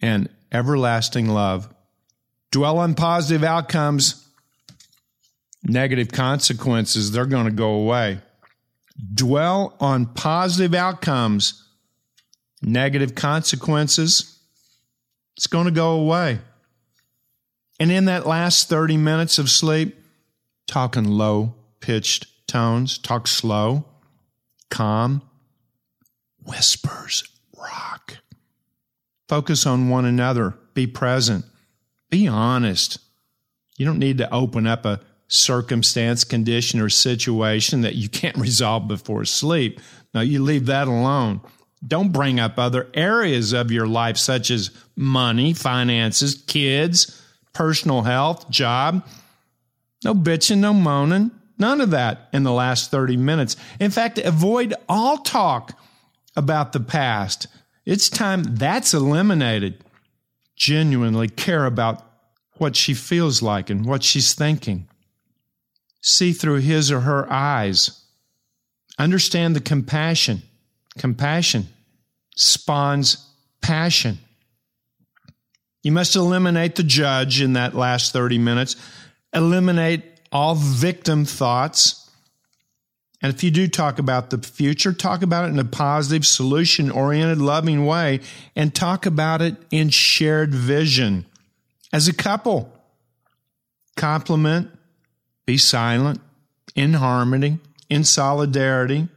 and 0.00 0.28
everlasting 0.50 1.28
love. 1.28 1.72
Dwell 2.50 2.78
on 2.78 2.94
positive 2.94 3.44
outcomes, 3.44 4.26
negative 5.62 6.10
consequences, 6.10 7.12
they're 7.12 7.26
going 7.26 7.46
to 7.46 7.52
go 7.52 7.74
away. 7.74 8.20
Dwell 9.14 9.76
on 9.80 10.06
positive 10.06 10.74
outcomes, 10.74 11.66
negative 12.62 13.14
consequences, 13.14 14.38
It's 15.36 15.46
going 15.46 15.66
to 15.66 15.70
go 15.70 15.92
away. 15.92 16.40
And 17.78 17.90
in 17.90 18.06
that 18.06 18.26
last 18.26 18.68
30 18.68 18.98
minutes 18.98 19.38
of 19.38 19.48
sleep, 19.48 19.96
talking 20.66 21.04
low 21.04 21.54
pitched 21.80 22.26
tones, 22.46 22.98
talk 22.98 23.26
slow, 23.26 23.84
calm, 24.70 25.22
whispers, 26.44 27.24
rock. 27.56 28.18
Focus 29.28 29.66
on 29.66 29.88
one 29.88 30.04
another, 30.04 30.54
be 30.74 30.86
present, 30.86 31.44
be 32.10 32.26
honest. 32.26 32.98
You 33.76 33.86
don't 33.86 33.98
need 33.98 34.18
to 34.18 34.32
open 34.34 34.66
up 34.66 34.84
a 34.84 35.00
circumstance, 35.28 36.24
condition, 36.24 36.80
or 36.80 36.88
situation 36.88 37.82
that 37.82 37.94
you 37.94 38.08
can't 38.08 38.36
resolve 38.38 38.88
before 38.88 39.24
sleep. 39.24 39.80
No, 40.12 40.20
you 40.20 40.42
leave 40.42 40.66
that 40.66 40.88
alone. 40.88 41.40
Don't 41.86 42.12
bring 42.12 42.38
up 42.38 42.58
other 42.58 42.88
areas 42.92 43.52
of 43.52 43.70
your 43.70 43.86
life, 43.86 44.18
such 44.18 44.50
as 44.50 44.70
money, 44.96 45.54
finances, 45.54 46.42
kids, 46.46 47.22
personal 47.54 48.02
health, 48.02 48.50
job. 48.50 49.06
No 50.04 50.14
bitching, 50.14 50.58
no 50.58 50.74
moaning, 50.74 51.30
none 51.60 51.80
of 51.80 51.90
that 51.90 52.28
in 52.32 52.42
the 52.42 52.52
last 52.52 52.90
30 52.90 53.16
minutes. 53.16 53.56
In 53.78 53.90
fact, 53.90 54.18
avoid 54.18 54.74
all 54.88 55.18
talk 55.18 55.78
about 56.36 56.72
the 56.72 56.80
past. 56.80 57.46
It's 57.84 58.08
time 58.08 58.42
that's 58.42 58.94
eliminated. 58.94 59.84
Genuinely 60.56 61.28
care 61.28 61.66
about 61.66 62.04
what 62.54 62.76
she 62.76 62.94
feels 62.94 63.42
like 63.42 63.70
and 63.70 63.86
what 63.86 64.02
she's 64.02 64.34
thinking. 64.34 64.88
See 66.02 66.32
through 66.32 66.60
his 66.60 66.90
or 66.90 67.00
her 67.00 67.30
eyes. 67.30 68.04
Understand 68.98 69.56
the 69.56 69.60
compassion. 69.60 70.42
Compassion 70.98 71.68
spawns 72.36 73.26
passion. 73.60 74.18
You 75.82 75.92
must 75.92 76.16
eliminate 76.16 76.76
the 76.76 76.82
judge 76.82 77.40
in 77.40 77.54
that 77.54 77.74
last 77.74 78.12
30 78.12 78.38
minutes, 78.38 78.76
eliminate 79.32 80.09
all 80.32 80.54
victim 80.54 81.24
thoughts. 81.24 82.10
And 83.22 83.32
if 83.34 83.44
you 83.44 83.50
do 83.50 83.68
talk 83.68 83.98
about 83.98 84.30
the 84.30 84.38
future, 84.38 84.92
talk 84.92 85.22
about 85.22 85.44
it 85.44 85.52
in 85.52 85.58
a 85.58 85.64
positive, 85.64 86.26
solution 86.26 86.90
oriented, 86.90 87.38
loving 87.38 87.84
way, 87.84 88.20
and 88.56 88.74
talk 88.74 89.04
about 89.04 89.42
it 89.42 89.56
in 89.70 89.90
shared 89.90 90.54
vision 90.54 91.26
as 91.92 92.08
a 92.08 92.14
couple. 92.14 92.72
Compliment, 93.96 94.70
be 95.44 95.58
silent, 95.58 96.20
in 96.74 96.94
harmony, 96.94 97.58
in 97.90 98.04
solidarity. 98.04 99.08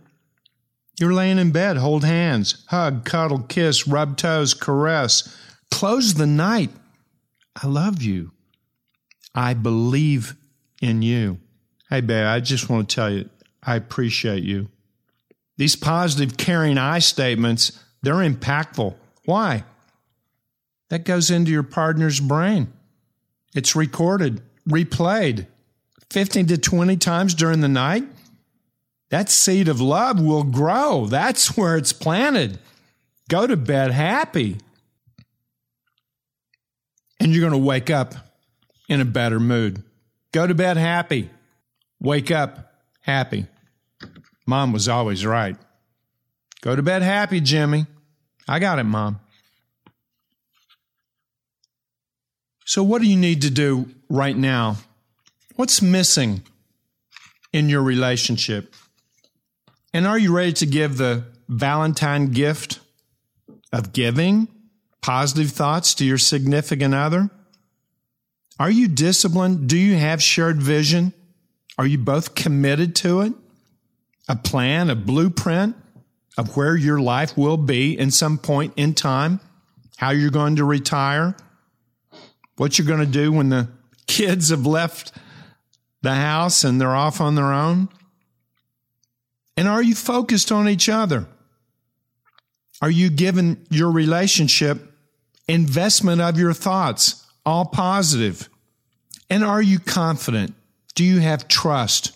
You're 0.99 1.13
laying 1.13 1.37
in 1.37 1.51
bed, 1.51 1.77
hold 1.77 2.03
hands, 2.03 2.65
hug, 2.67 3.05
cuddle, 3.05 3.39
kiss, 3.39 3.87
rub 3.87 4.17
toes, 4.17 4.53
caress. 4.53 5.35
Close 5.71 6.15
the 6.15 6.27
night. 6.27 6.71
I 7.61 7.67
love 7.67 8.01
you. 8.01 8.31
I 9.33 9.53
believe 9.53 10.35
in 10.83 11.01
you. 11.01 11.39
Hey, 11.89 12.01
babe, 12.01 12.25
I 12.25 12.41
just 12.41 12.69
want 12.69 12.89
to 12.89 12.95
tell 12.95 13.09
you, 13.09 13.29
I 13.63 13.77
appreciate 13.77 14.43
you. 14.43 14.67
These 15.55 15.77
positive, 15.77 16.35
caring 16.35 16.77
I 16.77 16.99
statements, 16.99 17.79
they're 18.01 18.15
impactful. 18.15 18.93
Why? 19.23 19.63
That 20.89 21.05
goes 21.05 21.31
into 21.31 21.51
your 21.51 21.63
partner's 21.63 22.19
brain. 22.19 22.73
It's 23.55 23.77
recorded, 23.77 24.41
replayed 24.67 25.47
15 26.09 26.47
to 26.47 26.57
20 26.57 26.97
times 26.97 27.33
during 27.33 27.61
the 27.61 27.69
night. 27.69 28.03
That 29.09 29.29
seed 29.29 29.69
of 29.69 29.79
love 29.79 30.19
will 30.19 30.43
grow. 30.43 31.05
That's 31.07 31.55
where 31.55 31.77
it's 31.77 31.93
planted. 31.93 32.59
Go 33.29 33.47
to 33.47 33.55
bed 33.55 33.91
happy. 33.91 34.57
And 37.21 37.31
you're 37.31 37.47
going 37.47 37.59
to 37.59 37.65
wake 37.65 37.89
up 37.89 38.15
in 38.89 38.99
a 38.99 39.05
better 39.05 39.39
mood. 39.39 39.83
Go 40.33 40.47
to 40.47 40.55
bed 40.55 40.77
happy. 40.77 41.29
Wake 42.01 42.31
up 42.31 42.73
happy. 43.01 43.45
Mom 44.45 44.73
was 44.73 44.89
always 44.89 45.25
right. 45.25 45.55
Go 46.61 46.75
to 46.75 46.81
bed 46.81 47.01
happy, 47.01 47.39
Jimmy. 47.39 47.85
I 48.47 48.59
got 48.59 48.79
it, 48.79 48.83
Mom. 48.83 49.19
So, 52.65 52.83
what 52.83 53.01
do 53.01 53.07
you 53.07 53.15
need 53.15 53.43
to 53.43 53.51
do 53.51 53.89
right 54.09 54.35
now? 54.35 54.77
What's 55.55 55.81
missing 55.81 56.41
in 57.51 57.69
your 57.69 57.83
relationship? 57.83 58.73
And 59.93 60.07
are 60.07 60.17
you 60.17 60.35
ready 60.35 60.53
to 60.53 60.65
give 60.65 60.97
the 60.97 61.25
Valentine 61.47 62.31
gift 62.31 62.79
of 63.71 63.93
giving 63.93 64.47
positive 65.01 65.51
thoughts 65.51 65.93
to 65.95 66.05
your 66.05 66.17
significant 66.17 66.95
other? 66.95 67.29
Are 68.59 68.69
you 68.69 68.87
disciplined? 68.87 69.67
Do 69.67 69.77
you 69.77 69.95
have 69.95 70.21
shared 70.21 70.61
vision? 70.61 71.13
Are 71.77 71.87
you 71.87 71.97
both 71.97 72.35
committed 72.35 72.95
to 72.97 73.21
it? 73.21 73.33
A 74.29 74.35
plan, 74.35 74.89
a 74.89 74.95
blueprint 74.95 75.75
of 76.37 76.55
where 76.55 76.75
your 76.75 76.99
life 76.99 77.37
will 77.37 77.57
be 77.57 77.97
in 77.97 78.11
some 78.11 78.37
point 78.37 78.73
in 78.77 78.93
time? 78.93 79.39
How 79.97 80.11
you're 80.11 80.31
going 80.31 80.57
to 80.57 80.65
retire? 80.65 81.35
what 82.57 82.77
you're 82.77 82.87
going 82.87 82.99
to 82.99 83.05
do 83.05 83.31
when 83.31 83.49
the 83.49 83.67
kids 84.07 84.49
have 84.49 84.65
left 84.65 85.11
the 86.01 86.13
house 86.13 86.63
and 86.63 86.79
they're 86.79 86.95
off 86.95 87.21
on 87.21 87.35
their 87.35 87.51
own? 87.51 87.89
And 89.55 89.67
are 89.67 89.83
you 89.83 89.95
focused 89.95 90.51
on 90.51 90.67
each 90.67 90.89
other? 90.89 91.27
Are 92.81 92.91
you 92.91 93.09
giving 93.09 93.65
your 93.69 93.91
relationship 93.91 94.91
investment 95.47 96.21
of 96.21 96.37
your 96.37 96.53
thoughts, 96.53 97.22
all 97.45 97.65
positive? 97.65 98.49
And 99.29 99.43
are 99.43 99.61
you 99.61 99.79
confident? 99.79 100.53
Do 100.95 101.03
you 101.03 101.19
have 101.19 101.47
trust? 101.47 102.15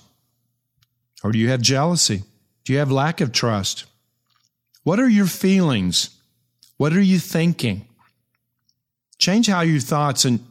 Or 1.24 1.32
do 1.32 1.40
you 1.40 1.50
have 1.50 1.62
jealousy? 1.62 2.24
Do 2.64 2.74
you 2.74 2.80
have 2.80 2.92
lack 2.92 3.22
of 3.22 3.32
trust? 3.32 3.86
What 4.84 5.00
are 5.00 5.10
your 5.10 5.26
feelings? 5.26 6.12
What 6.78 6.94
are 6.94 7.02
you 7.02 7.20
thinking? 7.20 7.88
Change 9.18 9.48
how 9.48 9.62
your 9.62 9.80
thoughts 9.80 10.26
and, 10.26 10.46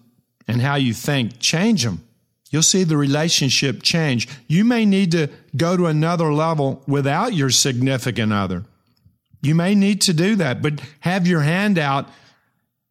and 0.48 0.60
how 0.60 0.74
you 0.74 0.92
think, 0.92 1.38
change 1.38 1.84
them. 1.84 2.02
You'll 2.50 2.62
see 2.62 2.84
the 2.84 2.96
relationship 2.96 3.82
change. 3.82 4.28
You 4.46 4.64
may 4.64 4.84
need 4.84 5.12
to 5.12 5.28
go 5.56 5.76
to 5.76 5.86
another 5.86 6.32
level 6.32 6.82
without 6.86 7.34
your 7.34 7.50
significant 7.50 8.32
other. 8.32 8.64
You 9.42 9.54
may 9.54 9.74
need 9.74 10.00
to 10.02 10.14
do 10.14 10.36
that, 10.36 10.62
but 10.62 10.80
have 11.00 11.26
your 11.26 11.42
hand 11.42 11.78
out. 11.78 12.08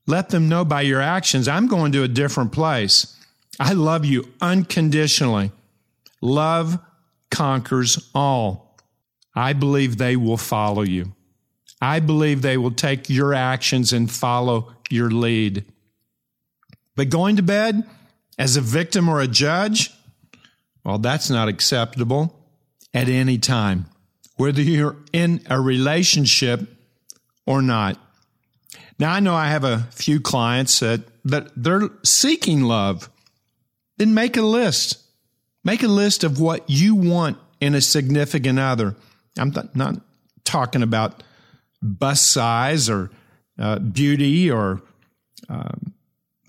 Let 0.08 0.30
them 0.30 0.50
know 0.50 0.64
by 0.64 0.82
your 0.82 1.02
actions, 1.02 1.48
I'm 1.48 1.68
going 1.68 1.92
to 1.94 2.04
a 2.04 2.08
different 2.08 2.52
place. 2.52 3.18
I 3.60 3.74
love 3.74 4.06
you 4.06 4.32
unconditionally. 4.42 5.52
Love 6.22 6.80
conquers 7.32 8.10
all. 8.14 8.78
I 9.36 9.54
believe 9.54 9.98
they 9.98 10.16
will 10.16 10.38
follow 10.38 10.84
you. 10.84 11.14
I 11.82 12.00
believe 12.00 12.42
they 12.42 12.58
will 12.58 12.72
take 12.72 13.10
your 13.10 13.34
actions 13.34 13.92
and 13.94 14.10
follow 14.10 14.74
your 14.90 15.10
lead. 15.10 15.66
But 16.96 17.10
going 17.10 17.36
to 17.36 17.44
bed 17.44 17.84
as 18.38 18.56
a 18.56 18.62
victim 18.62 19.10
or 19.10 19.20
a 19.20 19.28
judge, 19.28 19.92
well, 20.84 20.98
that's 20.98 21.30
not 21.30 21.50
acceptable 21.50 22.48
at 22.94 23.10
any 23.10 23.38
time, 23.38 23.88
whether 24.38 24.62
you're 24.62 24.96
in 25.12 25.42
a 25.50 25.60
relationship 25.60 26.62
or 27.46 27.62
not. 27.62 28.00
Now, 28.98 29.12
I 29.12 29.20
know 29.20 29.36
I 29.36 29.48
have 29.48 29.64
a 29.64 29.88
few 29.92 30.22
clients 30.22 30.80
that, 30.80 31.02
that 31.26 31.50
they're 31.56 31.90
seeking 32.04 32.64
love. 32.64 33.10
Then 33.98 34.14
make 34.14 34.38
a 34.38 34.42
list. 34.42 35.02
Make 35.64 35.84
a 35.84 35.88
list 35.88 36.24
of 36.24 36.40
what 36.40 36.70
you 36.70 36.96
want 36.96 37.38
in 37.60 37.76
a 37.76 37.82
significant 37.82 38.60
other. 38.60 38.96
I'm 39.38 39.54
not 39.74 39.96
talking 40.44 40.84
about 40.84 41.24
bust 41.82 42.32
size 42.32 42.90
or 42.90 43.12
uh, 43.60 43.80
beauty 43.80 44.50
or 44.50 44.82
um, 45.50 45.94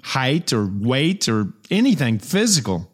height 0.03 0.53
or 0.53 0.67
weight 0.67 1.29
or 1.29 1.53
anything 1.71 2.19
physical. 2.19 2.91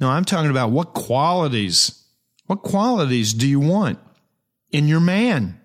No, 0.00 0.08
I'm 0.08 0.24
talking 0.24 0.50
about 0.50 0.70
what 0.70 0.94
qualities. 0.94 2.04
What 2.46 2.62
qualities 2.62 3.34
do 3.34 3.46
you 3.48 3.60
want 3.60 3.98
in 4.70 4.88
your 4.88 5.00
man? 5.00 5.60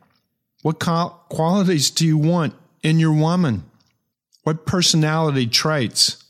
What 0.61 0.79
qualities 0.79 1.89
do 1.91 2.05
you 2.05 2.17
want 2.17 2.53
in 2.83 2.99
your 2.99 3.13
woman? 3.13 3.63
What 4.43 4.65
personality 4.65 5.47
traits? 5.47 6.23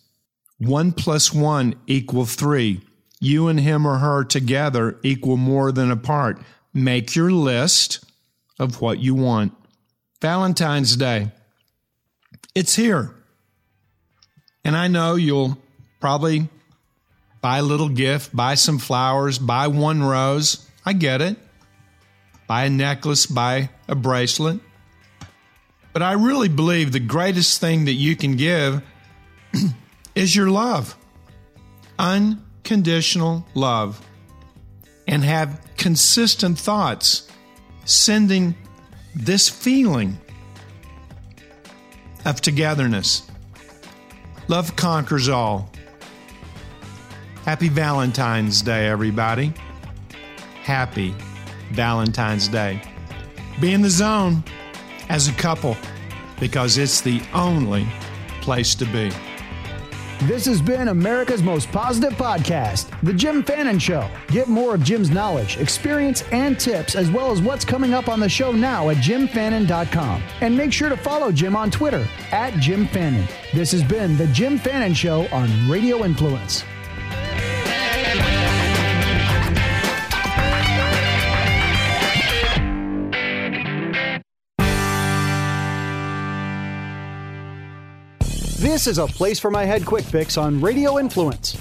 One 0.58 0.92
plus 0.92 1.34
one 1.34 1.76
equal 1.88 2.26
three. 2.26 2.82
You 3.20 3.48
and 3.48 3.60
him 3.60 3.86
or 3.86 4.00
her 4.00 4.24
together 4.24 4.98
equal 5.04 5.38
more 5.38 5.72
than 5.72 5.92
apart. 5.92 6.40
Make 6.74 7.16
your 7.16 7.32
list 7.32 8.04
of 8.60 8.82
what 8.82 9.00
you 9.00 9.16
want. 9.16 9.54
Valentine's 10.22 10.96
Day. 10.96 11.32
It's 12.54 12.76
here. 12.76 13.16
And 14.64 14.76
I 14.76 14.88
know 14.88 15.16
you'll 15.16 15.58
probably 16.00 16.50
buy 17.42 17.58
a 17.58 17.64
little 17.64 17.90
gift, 17.90 18.36
buy 18.36 18.56
some 18.56 18.78
flowers, 18.78 19.40
buy 19.40 19.68
one 19.68 20.04
rose. 20.04 20.68
I 20.86 20.94
get 20.94 21.22
it. 21.22 21.38
Buy 22.48 22.66
a 22.66 22.70
necklace, 22.70 23.26
buy 23.26 23.70
a 23.88 23.96
bracelet. 23.96 24.60
But 25.94 26.02
I 26.02 26.14
really 26.14 26.48
believe 26.48 26.92
the 26.92 27.00
greatest 27.00 27.60
thing 27.60 27.86
that 27.86 27.94
you 27.94 28.16
can 28.16 28.36
give 28.36 28.82
is 30.16 30.36
your 30.36 30.50
love. 30.50 30.96
Unconditional 32.00 33.46
love. 33.54 34.06
And 35.08 35.24
have 35.24 35.60
consistent 35.78 36.58
thoughts, 36.58 37.28
sending 37.86 38.56
this 39.16 39.50
feeling 39.50 40.18
of 42.24 42.40
togetherness. 42.40 43.24
Love 44.48 44.76
conquers 44.76 45.28
all. 45.28 45.72
Happy 47.44 47.68
Valentine's 47.68 48.62
Day, 48.62 48.88
everybody. 48.88 49.54
Happy 50.62 51.16
Valentine's 51.72 52.48
Day. 52.48 52.82
Be 53.60 53.74
in 53.74 53.82
the 53.82 53.90
zone 53.90 54.44
as 55.12 55.28
a 55.28 55.34
couple 55.34 55.76
because 56.40 56.78
it's 56.78 57.02
the 57.02 57.22
only 57.34 57.86
place 58.40 58.74
to 58.74 58.86
be. 58.86 59.12
This 60.26 60.46
has 60.46 60.62
been 60.62 60.88
America's 60.88 61.44
most 61.44 61.70
positive 61.72 62.14
podcast, 62.14 62.90
The 63.02 63.14
Jim 63.14 63.44
Fannin 63.44 63.78
Show. 63.78 64.10
Get 64.28 64.48
more 64.48 64.76
of 64.76 64.84
Jim's 64.84 65.10
knowledge, 65.10 65.58
experience, 65.58 66.24
and 66.32 66.58
tips, 66.58 66.96
as 66.96 67.12
well 67.12 67.32
as 67.32 67.42
what's 67.42 67.66
coming 67.66 67.94
up 67.94 68.08
on 68.08 68.20
the 68.20 68.30
show 68.30 68.52
now 68.52 68.90
at 68.90 68.98
jimfannin.com. 68.98 70.24
And 70.40 70.56
make 70.56 70.72
sure 70.72 70.90
to 70.90 70.98
follow 70.98 71.32
Jim 71.32 71.56
on 71.56 71.72
Twitter 71.72 72.08
at 72.32 72.54
Jim 72.60 72.88
Fannin. 72.88 73.28
This 73.54 73.72
has 73.72 73.84
been 73.84 74.16
The 74.16 74.28
Jim 74.28 74.60
Fannin 74.60 74.94
Show 74.94 75.28
on 75.32 75.50
Radio 75.70 76.06
Influence. 76.06 76.64
This 88.72 88.88
is 88.88 89.00
a 89.00 89.06
place 89.06 89.38
for 89.38 89.52
my 89.52 89.66
head 89.66 89.86
quick 89.86 90.06
fix 90.06 90.38
on 90.38 90.62
Radio 90.62 90.98
Influence. 90.98 91.58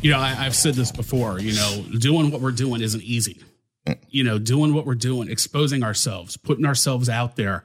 You 0.00 0.10
know, 0.10 0.18
I, 0.18 0.28
have 0.30 0.56
said 0.56 0.72
this 0.72 0.90
before. 0.90 1.38
You 1.38 1.52
know, 1.52 1.84
doing 1.98 2.30
what 2.30 2.40
we're 2.40 2.50
doing 2.50 2.80
isn't 2.80 3.02
easy. 3.02 3.42
You 4.08 4.24
know, 4.24 4.38
doing 4.38 4.72
what 4.72 4.86
we're 4.86 4.94
doing, 4.94 5.28
exposing 5.28 5.82
ourselves, 5.82 6.38
putting 6.38 6.64
ourselves 6.64 7.10
out 7.10 7.36
there. 7.36 7.64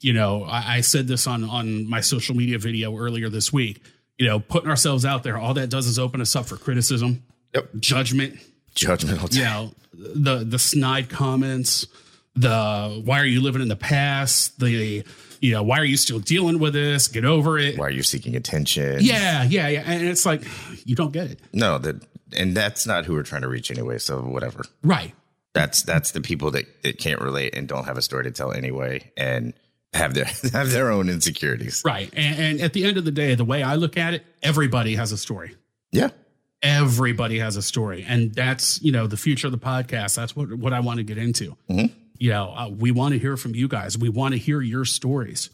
You 0.00 0.12
know, 0.12 0.44
I, 0.44 0.76
I 0.76 0.80
said 0.82 1.08
this 1.08 1.26
on 1.26 1.42
on 1.42 1.90
my 1.90 2.00
social 2.00 2.36
media 2.36 2.60
video 2.60 2.96
earlier 2.96 3.28
this 3.28 3.52
week. 3.52 3.82
You 4.18 4.28
know, 4.28 4.38
putting 4.38 4.70
ourselves 4.70 5.04
out 5.04 5.24
there, 5.24 5.36
all 5.36 5.54
that 5.54 5.68
does 5.68 5.88
is 5.88 5.98
open 5.98 6.20
us 6.20 6.36
up 6.36 6.46
for 6.46 6.56
criticism, 6.56 7.24
Yep. 7.56 7.70
judgment. 7.80 8.38
Judgmental. 8.72 9.34
You 9.34 9.42
know, 9.42 9.74
the 9.92 10.44
the 10.44 10.60
snide 10.60 11.08
comments, 11.08 11.88
the 12.36 13.02
why 13.04 13.18
are 13.18 13.26
you 13.26 13.40
living 13.40 13.62
in 13.62 13.68
the 13.68 13.74
past, 13.74 14.60
the 14.60 15.02
you 15.40 15.52
know, 15.52 15.62
why 15.62 15.78
are 15.78 15.84
you 15.84 15.96
still 15.96 16.18
dealing 16.18 16.58
with 16.58 16.74
this? 16.74 17.08
Get 17.08 17.24
over 17.24 17.58
it. 17.58 17.78
Why 17.78 17.86
are 17.86 17.90
you 17.90 18.02
seeking 18.02 18.36
attention? 18.36 18.98
Yeah, 19.00 19.44
yeah, 19.44 19.68
yeah. 19.68 19.82
And 19.86 20.06
it's 20.06 20.26
like 20.26 20.42
you 20.84 20.94
don't 20.94 21.12
get 21.12 21.30
it. 21.30 21.40
No, 21.52 21.78
that 21.78 22.04
and 22.36 22.56
that's 22.56 22.86
not 22.86 23.04
who 23.04 23.14
we're 23.14 23.22
trying 23.22 23.42
to 23.42 23.48
reach 23.48 23.70
anyway. 23.70 23.98
So 23.98 24.20
whatever. 24.20 24.64
Right. 24.82 25.14
That's 25.54 25.82
that's 25.82 26.12
the 26.12 26.20
people 26.20 26.50
that, 26.52 26.82
that 26.82 26.98
can't 26.98 27.20
relate 27.20 27.56
and 27.56 27.66
don't 27.66 27.84
have 27.84 27.98
a 27.98 28.02
story 28.02 28.24
to 28.24 28.30
tell 28.30 28.52
anyway 28.52 29.10
and 29.16 29.54
have 29.94 30.14
their 30.14 30.24
have 30.52 30.70
their 30.70 30.90
own 30.90 31.08
insecurities. 31.08 31.82
Right. 31.84 32.10
And, 32.14 32.38
and 32.38 32.60
at 32.60 32.72
the 32.72 32.84
end 32.84 32.96
of 32.96 33.04
the 33.04 33.10
day, 33.10 33.34
the 33.34 33.44
way 33.44 33.62
I 33.62 33.76
look 33.76 33.96
at 33.96 34.14
it, 34.14 34.24
everybody 34.42 34.96
has 34.96 35.12
a 35.12 35.18
story. 35.18 35.56
Yeah. 35.90 36.10
Everybody 36.60 37.38
has 37.38 37.56
a 37.56 37.62
story. 37.62 38.04
And 38.06 38.34
that's, 38.34 38.82
you 38.82 38.90
know, 38.90 39.06
the 39.06 39.16
future 39.16 39.46
of 39.46 39.52
the 39.52 39.58
podcast. 39.58 40.16
That's 40.16 40.34
what, 40.34 40.52
what 40.54 40.72
I 40.72 40.80
want 40.80 40.98
to 40.98 41.04
get 41.04 41.16
into. 41.16 41.56
Mm-hmm. 41.70 41.94
You 42.18 42.30
know, 42.30 42.52
uh, 42.56 42.68
we 42.68 42.90
want 42.90 43.12
to 43.14 43.18
hear 43.18 43.36
from 43.36 43.54
you 43.54 43.68
guys. 43.68 43.96
We 43.96 44.08
want 44.08 44.32
to 44.34 44.38
hear 44.38 44.60
your 44.60 44.84
stories. 44.84 45.50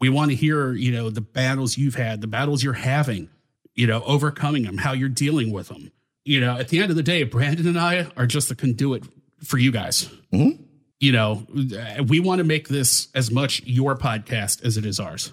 We 0.00 0.08
want 0.08 0.30
to 0.30 0.36
hear, 0.36 0.72
you 0.72 0.92
know, 0.92 1.08
the 1.10 1.20
battles 1.22 1.78
you've 1.78 1.94
had, 1.94 2.20
the 2.20 2.26
battles 2.26 2.62
you're 2.62 2.74
having, 2.74 3.30
you 3.74 3.86
know, 3.86 4.02
overcoming 4.04 4.64
them, 4.64 4.78
how 4.78 4.92
you're 4.92 5.08
dealing 5.08 5.50
with 5.52 5.68
them. 5.68 5.92
You 6.24 6.40
know, 6.40 6.58
at 6.58 6.68
the 6.68 6.80
end 6.80 6.90
of 6.90 6.96
the 6.96 7.02
day, 7.02 7.22
Brandon 7.22 7.66
and 7.66 7.78
I 7.78 8.08
are 8.16 8.26
just 8.26 8.48
the 8.48 8.54
conduit 8.54 9.04
for 9.42 9.58
you 9.58 9.70
guys. 9.72 10.08
You 11.00 11.12
know, 11.12 11.46
we 12.08 12.20
want 12.20 12.38
to 12.38 12.44
make 12.44 12.68
this 12.68 13.08
as 13.14 13.30
much 13.30 13.62
your 13.64 13.96
podcast 13.96 14.64
as 14.64 14.76
it 14.76 14.86
is 14.86 14.98
ours. 15.00 15.32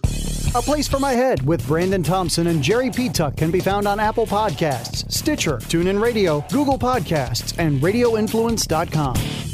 A 0.54 0.62
Place 0.62 0.88
for 0.88 1.00
My 1.00 1.14
Head 1.14 1.46
with 1.46 1.66
Brandon 1.66 2.04
Thompson 2.04 2.48
and 2.48 2.62
Jerry 2.62 2.90
Petuck 2.90 3.38
can 3.38 3.52
be 3.52 3.62
found 3.62 3.88
on 3.88 4.00
Apple 4.00 4.26
Podcasts, 4.28 5.10
Stitcher, 5.10 5.58
TuneIn 5.58 6.02
Radio, 6.02 6.46
Google 6.52 6.78
Podcasts, 6.78 7.58
and 7.58 7.82
RadioInfluence.com. 7.82 9.51